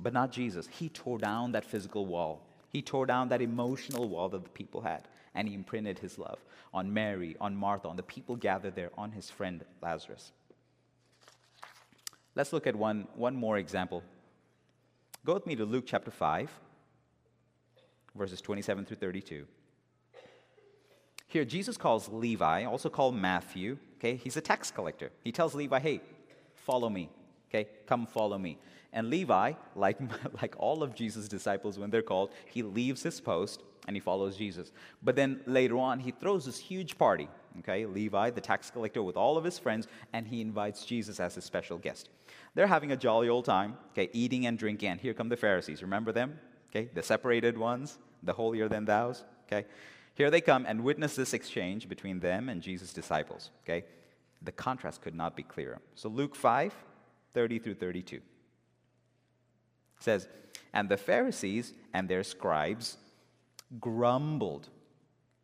But 0.00 0.12
not 0.12 0.32
Jesus. 0.32 0.66
He 0.66 0.88
tore 0.88 1.18
down 1.18 1.52
that 1.52 1.64
physical 1.64 2.06
wall. 2.06 2.40
He 2.70 2.82
tore 2.82 3.06
down 3.06 3.28
that 3.28 3.42
emotional 3.42 4.08
wall 4.08 4.28
that 4.28 4.44
the 4.44 4.50
people 4.50 4.80
had, 4.80 5.08
and 5.34 5.48
he 5.48 5.54
imprinted 5.54 5.98
his 5.98 6.18
love 6.18 6.38
on 6.72 6.92
Mary, 6.92 7.36
on 7.40 7.56
Martha, 7.56 7.88
on 7.88 7.96
the 7.96 8.02
people 8.02 8.36
gathered 8.36 8.74
there, 8.74 8.90
on 8.96 9.10
his 9.12 9.30
friend 9.30 9.64
Lazarus. 9.82 10.32
Let's 12.34 12.52
look 12.52 12.66
at 12.66 12.76
one, 12.76 13.08
one 13.14 13.34
more 13.34 13.58
example. 13.58 14.02
Go 15.24 15.34
with 15.34 15.46
me 15.46 15.56
to 15.56 15.64
Luke 15.64 15.84
chapter 15.86 16.10
5, 16.10 16.50
verses 18.14 18.40
27 18.40 18.84
through 18.84 18.98
32. 18.98 19.46
Here, 21.28 21.44
Jesus 21.44 21.76
calls 21.76 22.08
Levi, 22.08 22.64
also 22.64 22.88
called 22.88 23.14
Matthew, 23.14 23.76
okay? 23.98 24.16
He's 24.16 24.38
a 24.38 24.40
tax 24.40 24.70
collector. 24.70 25.10
He 25.22 25.30
tells 25.30 25.54
Levi, 25.54 25.78
hey, 25.78 26.00
follow 26.54 26.88
me, 26.88 27.10
okay? 27.50 27.68
Come 27.86 28.06
follow 28.06 28.38
me. 28.38 28.58
And 28.94 29.10
Levi, 29.10 29.52
like, 29.76 29.98
like 30.42 30.54
all 30.58 30.82
of 30.82 30.94
Jesus' 30.94 31.28
disciples 31.28 31.78
when 31.78 31.90
they're 31.90 32.00
called, 32.00 32.30
he 32.46 32.62
leaves 32.62 33.02
his 33.02 33.20
post 33.20 33.62
and 33.86 33.94
he 33.94 34.00
follows 34.00 34.36
Jesus. 34.36 34.72
But 35.02 35.16
then 35.16 35.40
later 35.46 35.76
on, 35.76 36.00
he 36.00 36.12
throws 36.12 36.46
this 36.46 36.58
huge 36.58 36.96
party, 36.96 37.28
okay? 37.58 37.84
Levi, 37.84 38.30
the 38.30 38.40
tax 38.40 38.70
collector, 38.70 39.02
with 39.02 39.16
all 39.16 39.36
of 39.36 39.44
his 39.44 39.58
friends, 39.58 39.86
and 40.14 40.26
he 40.26 40.40
invites 40.40 40.86
Jesus 40.86 41.20
as 41.20 41.34
his 41.34 41.44
special 41.44 41.76
guest. 41.76 42.08
They're 42.54 42.66
having 42.66 42.92
a 42.92 42.96
jolly 42.96 43.28
old 43.28 43.44
time, 43.44 43.76
okay, 43.92 44.08
eating 44.14 44.46
and 44.46 44.58
drinking. 44.58 44.88
And 44.88 45.00
here 45.00 45.12
come 45.12 45.28
the 45.28 45.36
Pharisees. 45.36 45.82
Remember 45.82 46.12
them? 46.12 46.38
Okay, 46.70 46.90
the 46.94 47.02
separated 47.02 47.56
ones, 47.56 47.98
the 48.22 48.32
holier 48.32 48.68
than 48.68 48.86
thous, 48.86 49.24
okay? 49.46 49.66
Here 50.18 50.32
they 50.32 50.40
come 50.40 50.66
and 50.66 50.82
witness 50.82 51.14
this 51.14 51.32
exchange 51.32 51.88
between 51.88 52.18
them 52.18 52.48
and 52.48 52.60
Jesus' 52.60 52.92
disciples, 52.92 53.50
okay? 53.62 53.84
The 54.42 54.50
contrast 54.50 55.00
could 55.00 55.14
not 55.14 55.36
be 55.36 55.44
clearer. 55.44 55.78
So 55.94 56.08
Luke 56.08 56.34
5, 56.34 56.74
30 57.34 57.58
through 57.60 57.76
32 57.76 58.20
says, 60.00 60.26
And 60.72 60.88
the 60.88 60.96
Pharisees 60.96 61.72
and 61.94 62.08
their 62.08 62.24
scribes 62.24 62.96
grumbled. 63.78 64.68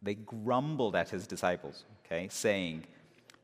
They 0.03 0.17
grumbled 0.17 0.97
at 0.97 1.09
his 1.09 1.29
disciples, 1.29 1.85
okay, 2.05 2.27
saying, 2.29 2.83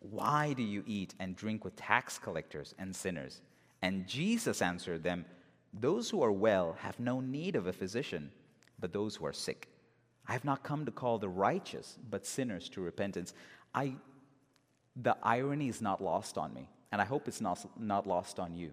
Why 0.00 0.52
do 0.52 0.64
you 0.64 0.82
eat 0.84 1.14
and 1.20 1.36
drink 1.36 1.64
with 1.64 1.76
tax 1.76 2.18
collectors 2.18 2.74
and 2.76 2.94
sinners? 2.94 3.40
And 3.82 4.04
Jesus 4.08 4.60
answered 4.60 5.04
them, 5.04 5.24
Those 5.72 6.10
who 6.10 6.24
are 6.24 6.32
well 6.32 6.76
have 6.80 6.98
no 6.98 7.20
need 7.20 7.54
of 7.54 7.68
a 7.68 7.72
physician, 7.72 8.32
but 8.80 8.92
those 8.92 9.14
who 9.14 9.26
are 9.26 9.32
sick. 9.32 9.68
I 10.30 10.32
have 10.34 10.44
not 10.44 10.62
come 10.62 10.84
to 10.84 10.92
call 10.92 11.18
the 11.18 11.28
righteous, 11.28 11.98
but 12.08 12.24
sinners 12.24 12.68
to 12.68 12.80
repentance. 12.80 13.34
I, 13.74 13.96
the 14.94 15.16
irony 15.24 15.68
is 15.68 15.82
not 15.82 16.00
lost 16.00 16.38
on 16.38 16.54
me, 16.54 16.68
and 16.92 17.02
I 17.02 17.04
hope 17.04 17.26
it's 17.26 17.40
not, 17.40 17.66
not 17.76 18.06
lost 18.06 18.38
on 18.38 18.54
you. 18.54 18.70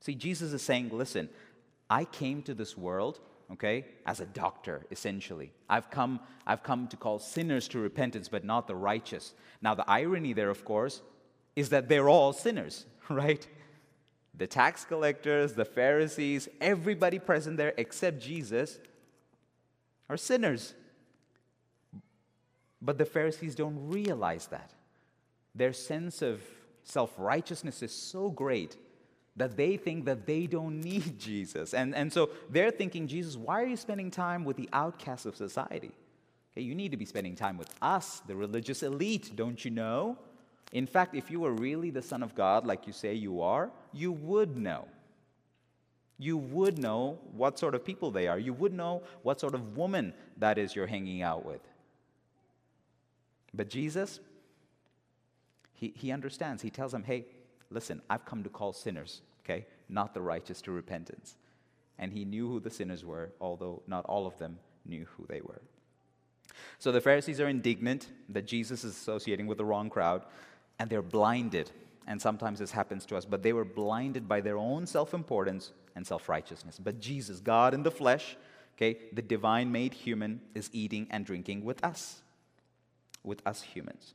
See, 0.00 0.16
Jesus 0.16 0.52
is 0.52 0.60
saying, 0.60 0.90
Listen, 0.92 1.28
I 1.88 2.04
came 2.04 2.42
to 2.42 2.52
this 2.52 2.76
world, 2.76 3.20
okay, 3.52 3.84
as 4.06 4.18
a 4.18 4.26
doctor, 4.26 4.86
essentially. 4.90 5.52
I've 5.70 5.88
come, 5.88 6.18
I've 6.44 6.64
come 6.64 6.88
to 6.88 6.96
call 6.96 7.20
sinners 7.20 7.68
to 7.68 7.78
repentance, 7.78 8.26
but 8.26 8.42
not 8.44 8.66
the 8.66 8.74
righteous. 8.74 9.34
Now, 9.62 9.76
the 9.76 9.88
irony 9.88 10.32
there, 10.32 10.50
of 10.50 10.64
course, 10.64 11.00
is 11.54 11.68
that 11.68 11.88
they're 11.88 12.08
all 12.08 12.32
sinners, 12.32 12.86
right? 13.08 13.46
The 14.36 14.48
tax 14.48 14.84
collectors, 14.84 15.52
the 15.52 15.64
Pharisees, 15.64 16.48
everybody 16.60 17.20
present 17.20 17.56
there 17.56 17.72
except 17.76 18.18
Jesus 18.18 18.80
are 20.08 20.16
sinners. 20.16 20.74
But 22.80 22.98
the 22.98 23.04
Pharisees 23.04 23.54
don't 23.54 23.88
realize 23.88 24.46
that. 24.48 24.72
Their 25.54 25.72
sense 25.72 26.22
of 26.22 26.40
self 26.84 27.12
righteousness 27.18 27.82
is 27.82 27.92
so 27.92 28.30
great 28.30 28.76
that 29.36 29.56
they 29.56 29.76
think 29.76 30.04
that 30.04 30.26
they 30.26 30.46
don't 30.46 30.80
need 30.82 31.18
Jesus. 31.18 31.74
And, 31.74 31.94
and 31.94 32.12
so 32.12 32.30
they're 32.50 32.70
thinking, 32.70 33.06
Jesus, 33.06 33.36
why 33.36 33.62
are 33.62 33.66
you 33.66 33.76
spending 33.76 34.10
time 34.10 34.44
with 34.44 34.56
the 34.56 34.68
outcasts 34.72 35.26
of 35.26 35.36
society? 35.36 35.92
Okay, 36.52 36.62
you 36.62 36.74
need 36.74 36.90
to 36.90 36.96
be 36.96 37.04
spending 37.04 37.34
time 37.34 37.56
with 37.56 37.72
us, 37.80 38.20
the 38.26 38.34
religious 38.34 38.82
elite, 38.82 39.32
don't 39.36 39.64
you 39.64 39.70
know? 39.70 40.18
In 40.72 40.86
fact, 40.86 41.14
if 41.14 41.30
you 41.30 41.40
were 41.40 41.52
really 41.52 41.90
the 41.90 42.02
Son 42.02 42.22
of 42.22 42.34
God, 42.34 42.66
like 42.66 42.86
you 42.86 42.92
say 42.92 43.14
you 43.14 43.40
are, 43.40 43.70
you 43.92 44.12
would 44.12 44.56
know. 44.56 44.86
You 46.18 46.36
would 46.36 46.78
know 46.78 47.18
what 47.32 47.58
sort 47.58 47.74
of 47.74 47.84
people 47.84 48.10
they 48.10 48.26
are. 48.26 48.38
You 48.38 48.52
would 48.52 48.72
know 48.72 49.02
what 49.22 49.40
sort 49.40 49.54
of 49.54 49.76
woman 49.76 50.12
that 50.38 50.58
is 50.58 50.74
you're 50.74 50.86
hanging 50.86 51.22
out 51.22 51.44
with. 51.44 51.60
But 53.54 53.68
Jesus, 53.68 54.20
he, 55.74 55.92
he 55.96 56.12
understands. 56.12 56.62
He 56.62 56.70
tells 56.70 56.92
them, 56.92 57.04
hey, 57.04 57.26
listen, 57.70 58.02
I've 58.10 58.24
come 58.24 58.42
to 58.44 58.50
call 58.50 58.72
sinners 58.72 59.22
okay? 59.48 59.66
Not 59.88 60.14
the 60.14 60.20
righteous 60.20 60.60
to 60.62 60.72
repentance. 60.72 61.36
And 61.98 62.12
he 62.12 62.24
knew 62.24 62.48
who 62.48 62.60
the 62.60 62.70
sinners 62.70 63.04
were, 63.04 63.32
although 63.40 63.82
not 63.86 64.04
all 64.04 64.26
of 64.26 64.38
them 64.38 64.58
knew 64.84 65.06
who 65.16 65.26
they 65.26 65.40
were. 65.40 65.62
So 66.78 66.92
the 66.92 67.00
Pharisees 67.00 67.40
are 67.40 67.48
indignant 67.48 68.08
that 68.28 68.46
Jesus 68.46 68.84
is 68.84 68.96
associating 68.96 69.46
with 69.46 69.58
the 69.58 69.64
wrong 69.64 69.90
crowd, 69.90 70.22
and 70.78 70.88
they're 70.88 71.02
blinded. 71.02 71.70
And 72.06 72.20
sometimes 72.20 72.58
this 72.58 72.70
happens 72.70 73.04
to 73.06 73.16
us, 73.16 73.24
but 73.24 73.42
they 73.42 73.52
were 73.52 73.64
blinded 73.64 74.28
by 74.28 74.40
their 74.40 74.56
own 74.56 74.86
self 74.86 75.12
importance 75.12 75.72
and 75.96 76.06
self 76.06 76.28
righteousness. 76.28 76.78
But 76.82 77.00
Jesus, 77.00 77.40
God 77.40 77.74
in 77.74 77.82
the 77.82 77.90
flesh, 77.90 78.36
okay, 78.76 78.98
the 79.12 79.22
divine 79.22 79.72
made 79.72 79.92
human, 79.92 80.40
is 80.54 80.70
eating 80.72 81.08
and 81.10 81.26
drinking 81.26 81.64
with 81.64 81.84
us, 81.84 82.22
with 83.28 83.46
us 83.46 83.62
humans, 83.62 84.14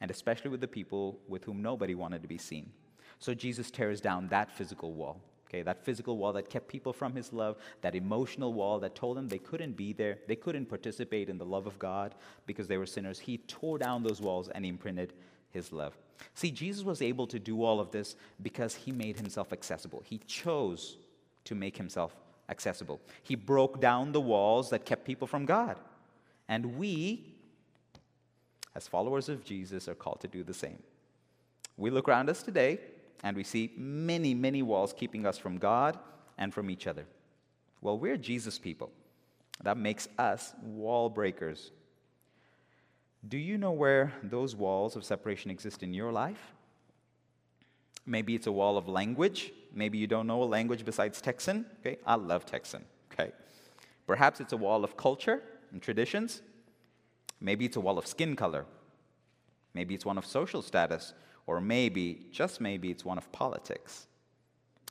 and 0.00 0.10
especially 0.10 0.50
with 0.50 0.62
the 0.62 0.68
people 0.68 1.18
with 1.28 1.44
whom 1.44 1.60
nobody 1.60 1.94
wanted 1.94 2.22
to 2.22 2.28
be 2.28 2.38
seen. 2.38 2.70
So 3.18 3.34
Jesus 3.34 3.70
tears 3.70 4.00
down 4.00 4.28
that 4.28 4.50
physical 4.50 4.92
wall. 4.92 5.20
Okay, 5.48 5.62
that 5.62 5.84
physical 5.84 6.16
wall 6.16 6.32
that 6.32 6.50
kept 6.50 6.66
people 6.66 6.92
from 6.92 7.14
his 7.14 7.32
love, 7.32 7.56
that 7.80 7.94
emotional 7.94 8.52
wall 8.52 8.80
that 8.80 8.96
told 8.96 9.16
them 9.16 9.28
they 9.28 9.38
couldn't 9.38 9.76
be 9.76 9.92
there, 9.92 10.18
they 10.26 10.34
couldn't 10.34 10.66
participate 10.66 11.28
in 11.28 11.38
the 11.38 11.46
love 11.46 11.68
of 11.68 11.78
God 11.78 12.16
because 12.46 12.66
they 12.66 12.78
were 12.78 12.86
sinners. 12.86 13.20
He 13.20 13.38
tore 13.38 13.78
down 13.78 14.02
those 14.02 14.20
walls 14.20 14.48
and 14.48 14.66
imprinted 14.66 15.12
his 15.50 15.72
love. 15.72 15.96
See, 16.34 16.50
Jesus 16.50 16.82
was 16.82 17.00
able 17.00 17.28
to 17.28 17.38
do 17.38 17.62
all 17.62 17.78
of 17.78 17.92
this 17.92 18.16
because 18.42 18.74
he 18.74 18.90
made 18.90 19.16
himself 19.16 19.52
accessible. 19.52 20.02
He 20.04 20.18
chose 20.26 20.96
to 21.44 21.54
make 21.54 21.76
himself 21.76 22.16
accessible. 22.48 23.00
He 23.22 23.36
broke 23.36 23.80
down 23.80 24.10
the 24.10 24.20
walls 24.20 24.70
that 24.70 24.84
kept 24.84 25.04
people 25.04 25.28
from 25.28 25.46
God. 25.46 25.78
And 26.48 26.76
we, 26.76 27.35
as 28.76 28.86
followers 28.86 29.30
of 29.30 29.42
Jesus, 29.42 29.88
are 29.88 29.94
called 29.94 30.20
to 30.20 30.28
do 30.28 30.44
the 30.44 30.52
same. 30.52 30.80
We 31.78 31.88
look 31.88 32.10
around 32.10 32.28
us 32.28 32.42
today 32.42 32.78
and 33.24 33.34
we 33.34 33.42
see 33.42 33.72
many, 33.74 34.34
many 34.34 34.62
walls 34.62 34.92
keeping 34.92 35.24
us 35.24 35.38
from 35.38 35.56
God 35.56 35.98
and 36.36 36.52
from 36.52 36.68
each 36.68 36.86
other. 36.86 37.06
Well, 37.80 37.98
we're 37.98 38.18
Jesus 38.18 38.58
people. 38.58 38.90
That 39.62 39.78
makes 39.78 40.08
us 40.18 40.52
wall 40.62 41.08
breakers. 41.08 41.70
Do 43.26 43.38
you 43.38 43.56
know 43.56 43.72
where 43.72 44.12
those 44.22 44.54
walls 44.54 44.94
of 44.94 45.04
separation 45.04 45.50
exist 45.50 45.82
in 45.82 45.94
your 45.94 46.12
life? 46.12 46.52
Maybe 48.04 48.34
it's 48.34 48.46
a 48.46 48.52
wall 48.52 48.76
of 48.76 48.88
language. 48.88 49.52
Maybe 49.72 49.96
you 49.96 50.06
don't 50.06 50.26
know 50.26 50.42
a 50.42 50.44
language 50.44 50.84
besides 50.84 51.22
Texan. 51.22 51.64
Okay, 51.80 51.98
I 52.06 52.16
love 52.16 52.44
Texan. 52.44 52.84
Okay. 53.10 53.32
Perhaps 54.06 54.40
it's 54.40 54.52
a 54.52 54.56
wall 54.56 54.84
of 54.84 54.98
culture 54.98 55.42
and 55.72 55.80
traditions. 55.80 56.42
Maybe 57.40 57.64
it's 57.64 57.76
a 57.76 57.80
wall 57.80 57.98
of 57.98 58.06
skin 58.06 58.36
color. 58.36 58.64
Maybe 59.74 59.94
it's 59.94 60.06
one 60.06 60.18
of 60.18 60.24
social 60.24 60.62
status. 60.62 61.12
Or 61.46 61.60
maybe, 61.60 62.26
just 62.32 62.60
maybe, 62.60 62.90
it's 62.90 63.04
one 63.04 63.18
of 63.18 63.30
politics. 63.30 64.06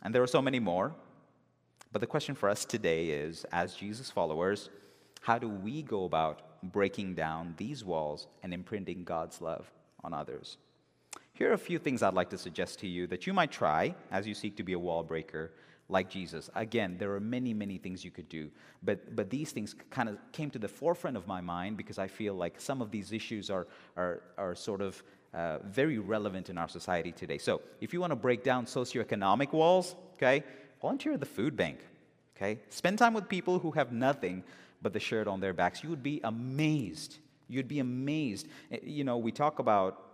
And 0.03 0.13
there 0.13 0.23
are 0.23 0.27
so 0.27 0.41
many 0.41 0.59
more. 0.59 0.93
But 1.91 2.01
the 2.01 2.07
question 2.07 2.35
for 2.35 2.49
us 2.49 2.65
today 2.65 3.07
is 3.07 3.45
as 3.51 3.75
Jesus 3.75 4.11
followers, 4.11 4.69
how 5.21 5.39
do 5.39 5.49
we 5.49 5.81
go 5.81 6.05
about 6.05 6.61
breaking 6.71 7.15
down 7.15 7.53
these 7.57 7.83
walls 7.83 8.27
and 8.43 8.53
imprinting 8.53 9.03
God's 9.03 9.41
love 9.41 9.71
on 10.03 10.13
others? 10.13 10.57
Here 11.33 11.49
are 11.49 11.53
a 11.53 11.57
few 11.57 11.79
things 11.79 12.03
I'd 12.03 12.13
like 12.13 12.29
to 12.29 12.37
suggest 12.37 12.79
to 12.79 12.87
you 12.87 13.07
that 13.07 13.27
you 13.27 13.33
might 13.33 13.51
try 13.51 13.95
as 14.11 14.27
you 14.27 14.33
seek 14.33 14.55
to 14.57 14.63
be 14.63 14.73
a 14.73 14.79
wall 14.79 15.03
breaker 15.03 15.51
like 15.89 16.09
Jesus. 16.09 16.49
Again, 16.55 16.95
there 16.97 17.13
are 17.13 17.19
many, 17.19 17.53
many 17.53 17.77
things 17.77 18.03
you 18.03 18.11
could 18.11 18.27
do, 18.27 18.49
but, 18.83 19.15
but 19.15 19.29
these 19.29 19.51
things 19.51 19.75
kind 19.91 20.09
of 20.09 20.17
came 20.31 20.49
to 20.51 20.59
the 20.59 20.67
forefront 20.67 21.15
of 21.15 21.27
my 21.27 21.41
mind 21.41 21.77
because 21.77 21.99
I 21.99 22.07
feel 22.07 22.33
like 22.33 22.59
some 22.59 22.81
of 22.81 22.91
these 22.91 23.11
issues 23.11 23.49
are, 23.49 23.67
are, 23.95 24.21
are 24.37 24.55
sort 24.55 24.81
of 24.81 25.01
uh, 25.33 25.59
very 25.65 25.99
relevant 25.99 26.49
in 26.49 26.57
our 26.57 26.69
society 26.69 27.11
today. 27.11 27.37
So, 27.37 27.61
if 27.81 27.93
you 27.93 27.99
want 27.99 28.11
to 28.11 28.15
break 28.15 28.43
down 28.43 28.65
socioeconomic 28.65 29.51
walls, 29.51 29.95
okay, 30.13 30.43
volunteer 30.81 31.13
at 31.13 31.19
the 31.19 31.25
food 31.25 31.55
bank, 31.57 31.79
okay? 32.35 32.59
Spend 32.69 32.97
time 32.97 33.13
with 33.13 33.27
people 33.27 33.59
who 33.59 33.71
have 33.71 33.91
nothing 33.91 34.43
but 34.81 34.93
the 34.93 34.99
shirt 34.99 35.27
on 35.27 35.39
their 35.39 35.53
backs. 35.53 35.83
You 35.83 35.89
would 35.89 36.03
be 36.03 36.21
amazed. 36.23 37.17
You'd 37.47 37.67
be 37.67 37.79
amazed. 37.79 38.47
Eh, 38.71 38.79
you 38.83 39.03
know, 39.03 39.17
we 39.17 39.31
talk 39.31 39.59
about 39.59 40.04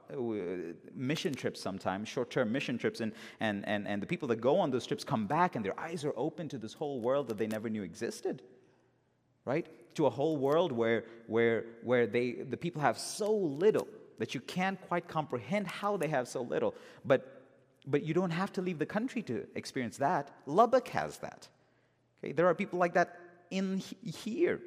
mission 0.94 1.34
trips 1.34 1.62
sometimes, 1.62 2.08
short 2.08 2.30
term 2.30 2.51
mission 2.51 2.77
trips, 2.77 3.00
and, 3.01 3.12
and, 3.39 3.68
and, 3.68 3.88
and 3.88 4.01
the 4.01 4.08
people 4.08 4.27
that 4.30 4.41
go 4.41 4.60
on 4.60 4.72
those 4.72 4.86
trips 4.86 5.03
come 5.03 5.27
back 5.27 5.56
and 5.56 5.63
their 5.63 5.80
eyes 5.80 6.06
are 6.06 6.13
open 6.15 6.50
to 6.50 6.58
this 6.58 6.74
whole 6.74 7.01
world 7.01 7.27
that 7.27 7.38
they 7.38 7.48
never 7.48 7.70
knew 7.70 7.84
existed. 7.84 8.41
Right? 9.46 9.65
To 9.96 10.06
a 10.06 10.10
whole 10.10 10.38
world 10.38 10.72
where, 10.72 11.06
where, 11.27 11.65
where 11.84 12.06
they, 12.06 12.34
the 12.34 12.58
people 12.58 12.82
have 12.82 12.98
so 12.98 13.34
little 13.34 13.88
that 14.20 14.36
you 14.36 14.41
can't 14.41 14.80
quite 14.88 15.08
comprehend 15.08 15.68
how 15.68 15.98
they 15.98 16.08
have 16.08 16.27
so 16.27 16.41
little. 16.44 16.75
But, 17.03 17.44
but 17.88 18.03
you 18.03 18.13
don't 18.13 18.32
have 18.32 18.53
to 18.53 18.62
leave 18.62 18.77
the 18.77 18.86
country 18.86 19.24
to 19.24 19.48
experience 19.56 19.98
that. 19.98 20.30
Lubbock 20.46 20.88
has 20.89 21.18
that. 21.20 21.48
Okay? 22.24 22.32
There 22.32 22.46
are 22.46 22.53
people 22.53 22.77
like 22.77 22.94
that 22.94 23.20
in 23.50 23.82
here. 24.03 24.62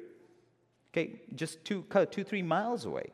Okay, 0.91 1.21
just 1.35 1.65
two, 1.65 1.85
two, 2.11 2.23
three 2.23 2.41
miles 2.41 2.85
away. 2.85 3.11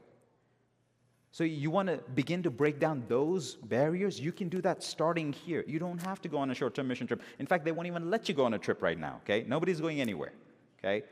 So 1.33 1.45
you 1.45 1.71
want 1.71 1.87
to 1.87 1.97
begin 2.13 2.43
to 2.43 2.51
break 2.51 2.77
down 2.77 3.05
those 3.07 3.55
barriers? 3.55 4.19
You 4.19 4.33
can 4.33 4.49
do 4.49 4.61
that 4.61 4.83
starting 4.83 5.31
here. 5.31 5.63
You 5.65 5.79
don't 5.79 6.01
have 6.01 6.21
to 6.23 6.27
go 6.27 6.37
on 6.37 6.51
a 6.51 6.55
short-term 6.55 6.89
mission 6.89 7.07
trip. 7.07 7.21
In 7.39 7.45
fact, 7.45 7.63
they 7.63 7.71
won't 7.71 7.87
even 7.87 8.09
let 8.09 8.27
you 8.27 8.35
go 8.35 8.43
on 8.43 8.53
a 8.53 8.59
trip 8.59 8.81
right 8.81 8.99
now, 8.99 9.21
okay? 9.23 9.45
Nobody's 9.47 9.79
going 9.79 10.01
anywhere, 10.01 10.33
okay? 10.79 11.03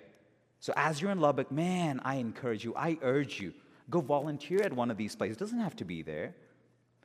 So 0.60 0.74
as 0.76 1.02
you're 1.02 1.12
in 1.12 1.22
Lubbock, 1.22 1.54
man, 1.54 2.02
I 2.04 2.16
encourage 2.16 2.66
you, 2.66 2.76
I 2.76 2.98
urge 3.02 3.40
you, 3.40 3.54
go 3.90 4.02
volunteer 4.02 4.62
at 4.62 4.74
one 4.74 4.92
of 4.92 4.98
these 4.98 5.16
places. 5.16 5.38
It 5.38 5.40
doesn't 5.40 5.60
have 5.60 5.78
to 5.78 5.86
be 5.86 6.02
there. 6.02 6.36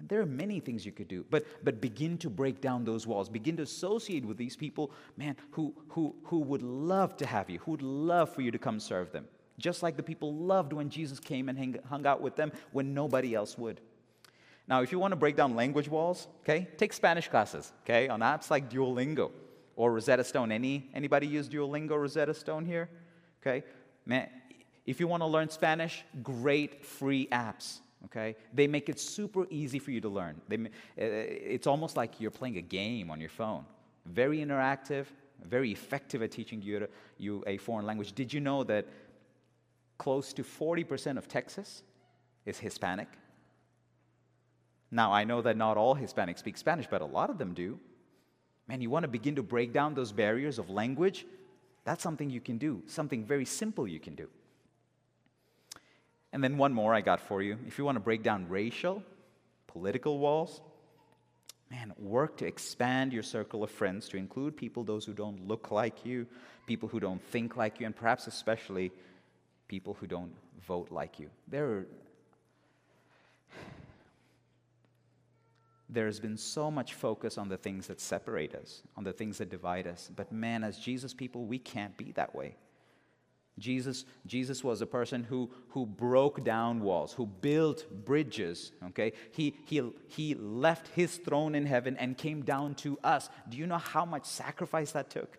There 0.00 0.20
are 0.20 0.26
many 0.26 0.58
things 0.58 0.84
you 0.84 0.90
could 0.90 1.06
do, 1.06 1.24
but, 1.30 1.46
but 1.62 1.80
begin 1.80 2.18
to 2.18 2.28
break 2.28 2.60
down 2.60 2.84
those 2.84 3.06
walls. 3.06 3.28
Begin 3.28 3.56
to 3.58 3.62
associate 3.62 4.24
with 4.24 4.36
these 4.36 4.56
people, 4.56 4.90
man, 5.16 5.36
who, 5.52 5.72
who, 5.86 6.16
who 6.24 6.40
would 6.40 6.62
love 6.62 7.16
to 7.18 7.26
have 7.26 7.48
you, 7.48 7.60
who 7.60 7.70
would 7.70 7.82
love 7.82 8.34
for 8.34 8.42
you 8.42 8.50
to 8.50 8.58
come 8.58 8.80
serve 8.80 9.12
them 9.12 9.28
just 9.58 9.82
like 9.82 9.96
the 9.96 10.02
people 10.02 10.34
loved 10.34 10.72
when 10.72 10.90
Jesus 10.90 11.20
came 11.20 11.48
and 11.48 11.58
hang, 11.58 11.76
hung 11.88 12.06
out 12.06 12.20
with 12.20 12.36
them 12.36 12.52
when 12.72 12.94
nobody 12.94 13.34
else 13.34 13.56
would. 13.56 13.80
Now, 14.66 14.82
if 14.82 14.92
you 14.92 14.98
want 14.98 15.12
to 15.12 15.16
break 15.16 15.36
down 15.36 15.54
language 15.54 15.88
walls, 15.88 16.26
okay, 16.40 16.68
take 16.76 16.92
Spanish 16.92 17.28
classes, 17.28 17.72
okay, 17.84 18.08
on 18.08 18.20
apps 18.20 18.50
like 18.50 18.70
Duolingo 18.70 19.30
or 19.76 19.92
Rosetta 19.92 20.24
Stone. 20.24 20.52
Any 20.52 20.88
anybody 20.94 21.26
use 21.26 21.48
Duolingo, 21.48 22.00
Rosetta 22.00 22.32
Stone 22.32 22.64
here? 22.64 22.88
Okay, 23.42 23.62
man, 24.06 24.28
if 24.86 25.00
you 25.00 25.06
want 25.06 25.22
to 25.22 25.26
learn 25.26 25.50
Spanish, 25.50 26.04
great 26.22 26.84
free 26.84 27.28
apps. 27.30 27.80
Okay, 28.06 28.36
they 28.52 28.66
make 28.66 28.88
it 28.88 28.98
super 28.98 29.46
easy 29.50 29.78
for 29.78 29.90
you 29.90 30.00
to 30.00 30.08
learn. 30.08 30.40
They, 30.48 30.56
uh, 30.56 30.66
it's 30.96 31.66
almost 31.66 31.96
like 31.96 32.20
you're 32.20 32.30
playing 32.30 32.58
a 32.58 32.62
game 32.62 33.10
on 33.10 33.20
your 33.20 33.30
phone. 33.30 33.64
Very 34.06 34.38
interactive, 34.38 35.06
very 35.42 35.72
effective 35.72 36.22
at 36.22 36.30
teaching 36.30 36.62
you, 36.62 36.86
you 37.18 37.42
a 37.46 37.56
foreign 37.58 37.86
language. 37.86 38.12
Did 38.12 38.32
you 38.32 38.40
know 38.40 38.62
that 38.64 38.86
close 39.98 40.33
to 40.35 40.42
40% 40.42 41.18
of 41.18 41.28
Texas 41.28 41.83
is 42.46 42.59
Hispanic. 42.59 43.09
Now, 44.90 45.12
I 45.12 45.24
know 45.24 45.42
that 45.42 45.57
not 45.57 45.76
all 45.76 45.96
Hispanics 45.96 46.38
speak 46.38 46.57
Spanish, 46.57 46.87
but 46.88 47.00
a 47.00 47.07
lot 47.07 47.30
of 47.30 47.38
them 47.38 47.54
do. 47.54 47.78
Man, 48.68 48.80
you 48.80 48.90
want 48.90 49.02
to 49.04 49.09
begin 49.09 49.37
to 49.37 49.42
break 49.42 49.72
down 49.72 49.94
those 49.94 50.12
barriers 50.12 50.59
of 50.59 50.70
language? 50.70 51.26
That's 51.85 52.02
something 52.02 52.30
you 52.30 52.40
can 52.40 52.59
do, 52.59 52.83
something 52.87 53.24
very 53.24 53.44
simple 53.44 53.87
you 53.87 54.00
can 54.00 54.14
do. 54.14 54.28
And 56.33 56.42
then 56.42 56.57
one 56.57 56.72
more 56.72 56.94
I 56.94 57.00
got 57.00 57.20
for 57.20 57.42
you. 57.42 57.59
If 57.66 57.78
you 57.78 57.85
want 57.85 57.96
to 57.96 58.00
break 58.00 58.22
down 58.22 58.48
racial, 58.48 59.02
political 59.66 60.18
walls, 60.18 60.61
man, 61.70 61.92
work 61.98 62.37
to 62.38 62.46
expand 62.46 63.12
your 63.12 63.22
circle 63.22 63.62
of 63.62 63.70
friends 63.70 64.09
to 64.09 64.16
include 64.16 64.57
people, 64.57 64.85
those 64.85 65.04
who 65.04 65.12
don't 65.12 65.46
look 65.46 65.70
like 65.70 66.04
you, 66.04 66.26
people 66.66 66.88
who 66.88 67.00
don't 67.00 67.22
think 67.22 67.57
like 67.57 67.80
you, 67.80 67.87
and 67.87 67.94
perhaps 67.94 68.26
especially 68.26 68.90
people 69.68 69.94
who 69.94 70.07
don't 70.07 70.33
vote 70.66 70.90
like 70.90 71.18
you. 71.18 71.31
There 71.48 71.66
are, 71.66 71.87
there's 75.88 76.20
been 76.20 76.37
so 76.37 76.70
much 76.70 76.94
focus 76.94 77.38
on 77.38 77.48
the 77.48 77.57
things 77.57 77.87
that 77.87 78.00
separate 78.00 78.55
us, 78.55 78.83
on 78.96 79.05
the 79.05 79.12
things 79.12 79.38
that 79.38 79.50
divide 79.50 79.87
us. 79.87 80.11
But 80.14 80.33
man, 80.33 80.64
as 80.64 80.79
Jesus 80.79 81.14
people, 81.14 81.44
we 81.44 81.59
can't 81.59 81.96
be 81.96 82.12
that 82.12 82.35
way. 82.35 82.57
Jesus, 83.59 84.05
Jesus 84.27 84.64
was 84.64 84.81
a 84.81 84.87
person 84.87 85.22
who, 85.22 85.48
who 85.68 85.87
broke 85.87 86.42
down 86.42 86.81
walls, 86.81 87.12
who 87.12 87.27
built 87.27 87.87
bridges, 88.05 88.72
okay? 88.88 89.12
He, 89.31 89.55
he, 89.66 89.92
he 90.09 90.35
left 90.35 90.88
his 90.88 91.18
throne 91.18 91.55
in 91.55 91.64
heaven 91.64 91.96
and 91.96 92.18
came 92.18 92.42
down 92.42 92.74
to 92.77 92.98
us. 93.05 93.29
Do 93.48 93.57
you 93.57 93.68
know 93.68 93.79
how 93.79 94.05
much 94.05 94.24
sacrifice 94.24 94.90
that 94.92 95.09
took? 95.09 95.38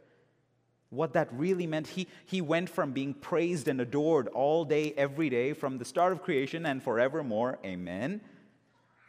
What 0.89 1.13
that 1.13 1.27
really 1.33 1.67
meant. 1.67 1.87
He, 1.87 2.07
he 2.25 2.41
went 2.41 2.69
from 2.69 2.91
being 2.91 3.13
praised 3.13 3.67
and 3.67 3.81
adored 3.81 4.27
all 4.29 4.65
day, 4.65 4.93
every 4.95 5.29
day, 5.29 5.53
from 5.53 5.77
the 5.77 5.85
start 5.85 6.13
of 6.13 6.21
creation 6.21 6.65
and 6.65 6.81
forevermore. 6.81 7.59
Amen. 7.65 8.21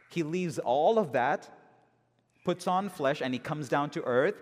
He 0.09 0.23
leaves 0.23 0.59
all 0.59 0.97
of 0.99 1.13
that, 1.13 1.49
puts 2.43 2.67
on 2.67 2.89
flesh, 2.89 3.21
and 3.21 3.33
he 3.33 3.39
comes 3.39 3.69
down 3.69 3.89
to 3.91 4.03
earth 4.03 4.35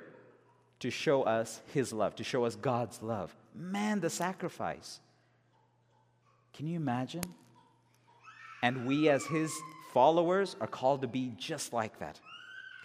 to 0.79 0.89
show 0.89 1.23
us 1.23 1.61
his 1.73 1.93
love, 1.93 2.15
to 2.15 2.23
show 2.23 2.45
us 2.45 2.55
God's 2.55 3.01
love. 3.01 3.35
Man, 3.53 3.99
the 3.99 4.09
sacrifice. 4.09 4.99
Can 6.53 6.67
you 6.67 6.75
imagine? 6.75 7.23
And 8.61 8.85
we, 8.85 9.09
as 9.09 9.25
his 9.25 9.53
followers, 9.93 10.55
are 10.59 10.67
called 10.67 11.01
to 11.01 11.07
be 11.07 11.33
just 11.37 11.73
like 11.73 11.99
that. 11.99 12.19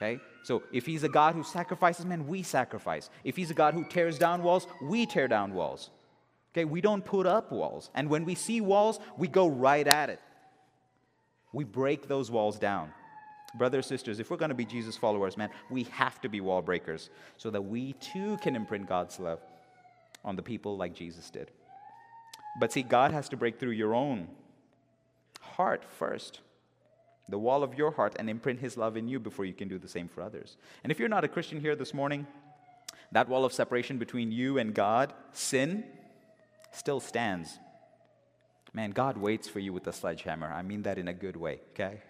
Okay? 0.00 0.20
So 0.42 0.62
if 0.72 0.86
he's 0.86 1.02
a 1.02 1.08
God 1.08 1.34
who 1.34 1.42
sacrifices 1.42 2.06
men, 2.06 2.26
we 2.26 2.42
sacrifice. 2.42 3.10
If 3.24 3.36
he's 3.36 3.50
a 3.50 3.54
God 3.54 3.74
who 3.74 3.84
tears 3.84 4.18
down 4.18 4.42
walls, 4.42 4.66
we 4.82 5.04
tear 5.06 5.28
down 5.28 5.52
walls. 5.52 5.90
Okay? 6.52 6.64
We 6.64 6.80
don't 6.80 7.04
put 7.04 7.26
up 7.26 7.52
walls. 7.52 7.90
And 7.94 8.08
when 8.08 8.24
we 8.24 8.34
see 8.34 8.60
walls, 8.60 8.98
we 9.18 9.28
go 9.28 9.46
right 9.46 9.86
at 9.86 10.08
it. 10.08 10.20
We 11.52 11.64
break 11.64 12.08
those 12.08 12.30
walls 12.30 12.58
down. 12.58 12.92
Brothers, 13.54 13.86
sisters, 13.86 14.20
if 14.20 14.30
we're 14.30 14.36
going 14.36 14.50
to 14.50 14.54
be 14.54 14.64
Jesus 14.64 14.96
followers, 14.96 15.36
man, 15.36 15.50
we 15.70 15.82
have 15.84 16.20
to 16.20 16.28
be 16.28 16.40
wall 16.40 16.62
breakers 16.62 17.10
so 17.36 17.50
that 17.50 17.62
we 17.62 17.94
too 17.94 18.38
can 18.38 18.54
imprint 18.54 18.88
God's 18.88 19.18
love 19.18 19.40
on 20.24 20.36
the 20.36 20.42
people 20.42 20.76
like 20.76 20.94
Jesus 20.94 21.28
did. 21.30 21.50
But 22.60 22.72
see, 22.72 22.82
God 22.82 23.10
has 23.10 23.28
to 23.30 23.36
break 23.36 23.58
through 23.58 23.72
your 23.72 23.94
own 23.94 24.28
heart 25.40 25.84
first 25.84 26.40
the 27.28 27.38
wall 27.38 27.62
of 27.62 27.74
your 27.74 27.92
heart, 27.92 28.16
and 28.18 28.28
imprint 28.28 28.60
His 28.60 28.76
love 28.76 28.96
in 28.96 29.08
you 29.08 29.20
before 29.20 29.44
you 29.44 29.54
can 29.54 29.68
do 29.68 29.78
the 29.78 29.88
same 29.88 30.08
for 30.08 30.22
others. 30.22 30.56
And 30.82 30.90
if 30.90 30.98
you're 30.98 31.08
not 31.08 31.24
a 31.24 31.28
Christian 31.28 31.60
here 31.60 31.76
this 31.76 31.94
morning, 31.94 32.26
that 33.12 33.28
wall 33.28 33.44
of 33.44 33.52
separation 33.52 33.98
between 33.98 34.32
you 34.32 34.58
and 34.58 34.74
God, 34.74 35.12
sin, 35.32 35.84
still 36.72 37.00
stands. 37.00 37.58
Man, 38.72 38.90
God 38.90 39.16
waits 39.16 39.48
for 39.48 39.58
you 39.58 39.72
with 39.72 39.86
a 39.86 39.92
sledgehammer. 39.92 40.52
I 40.52 40.62
mean 40.62 40.82
that 40.82 40.98
in 40.98 41.08
a 41.08 41.14
good 41.14 41.36
way, 41.36 41.60
okay? 41.72 42.02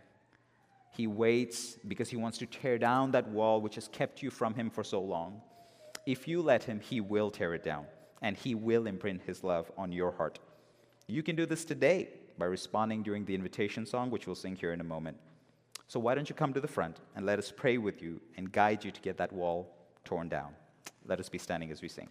He 0.90 1.06
waits 1.06 1.78
because 1.86 2.10
He 2.10 2.16
wants 2.16 2.38
to 2.38 2.46
tear 2.46 2.78
down 2.78 3.12
that 3.12 3.28
wall 3.28 3.60
which 3.60 3.76
has 3.76 3.88
kept 3.88 4.22
you 4.22 4.30
from 4.30 4.54
Him 4.54 4.68
for 4.70 4.84
so 4.84 5.00
long. 5.00 5.40
If 6.06 6.28
you 6.28 6.42
let 6.42 6.64
Him, 6.64 6.80
He 6.80 7.00
will 7.00 7.30
tear 7.30 7.54
it 7.54 7.64
down, 7.64 7.86
and 8.20 8.36
He 8.36 8.54
will 8.54 8.86
imprint 8.86 9.22
His 9.22 9.42
love 9.42 9.70
on 9.78 9.92
your 9.92 10.12
heart. 10.12 10.38
You 11.06 11.22
can 11.22 11.36
do 11.36 11.46
this 11.46 11.64
today 11.64 12.08
by 12.40 12.46
responding 12.46 13.04
during 13.04 13.24
the 13.24 13.34
invitation 13.36 13.86
song, 13.86 14.10
which 14.10 14.26
we'll 14.26 14.34
sing 14.34 14.56
here 14.56 14.72
in 14.72 14.80
a 14.80 14.84
moment. 14.84 15.16
So, 15.86 16.00
why 16.00 16.16
don't 16.16 16.28
you 16.28 16.34
come 16.34 16.52
to 16.54 16.60
the 16.60 16.68
front 16.68 16.96
and 17.14 17.24
let 17.24 17.38
us 17.38 17.52
pray 17.56 17.78
with 17.78 18.02
you 18.02 18.20
and 18.36 18.50
guide 18.50 18.84
you 18.84 18.90
to 18.90 19.00
get 19.00 19.16
that 19.18 19.32
wall 19.32 19.72
torn 20.04 20.28
down? 20.28 20.54
Let 21.06 21.20
us 21.20 21.28
be 21.28 21.38
standing 21.38 21.70
as 21.70 21.82
we 21.82 21.88
sing. 21.88 22.08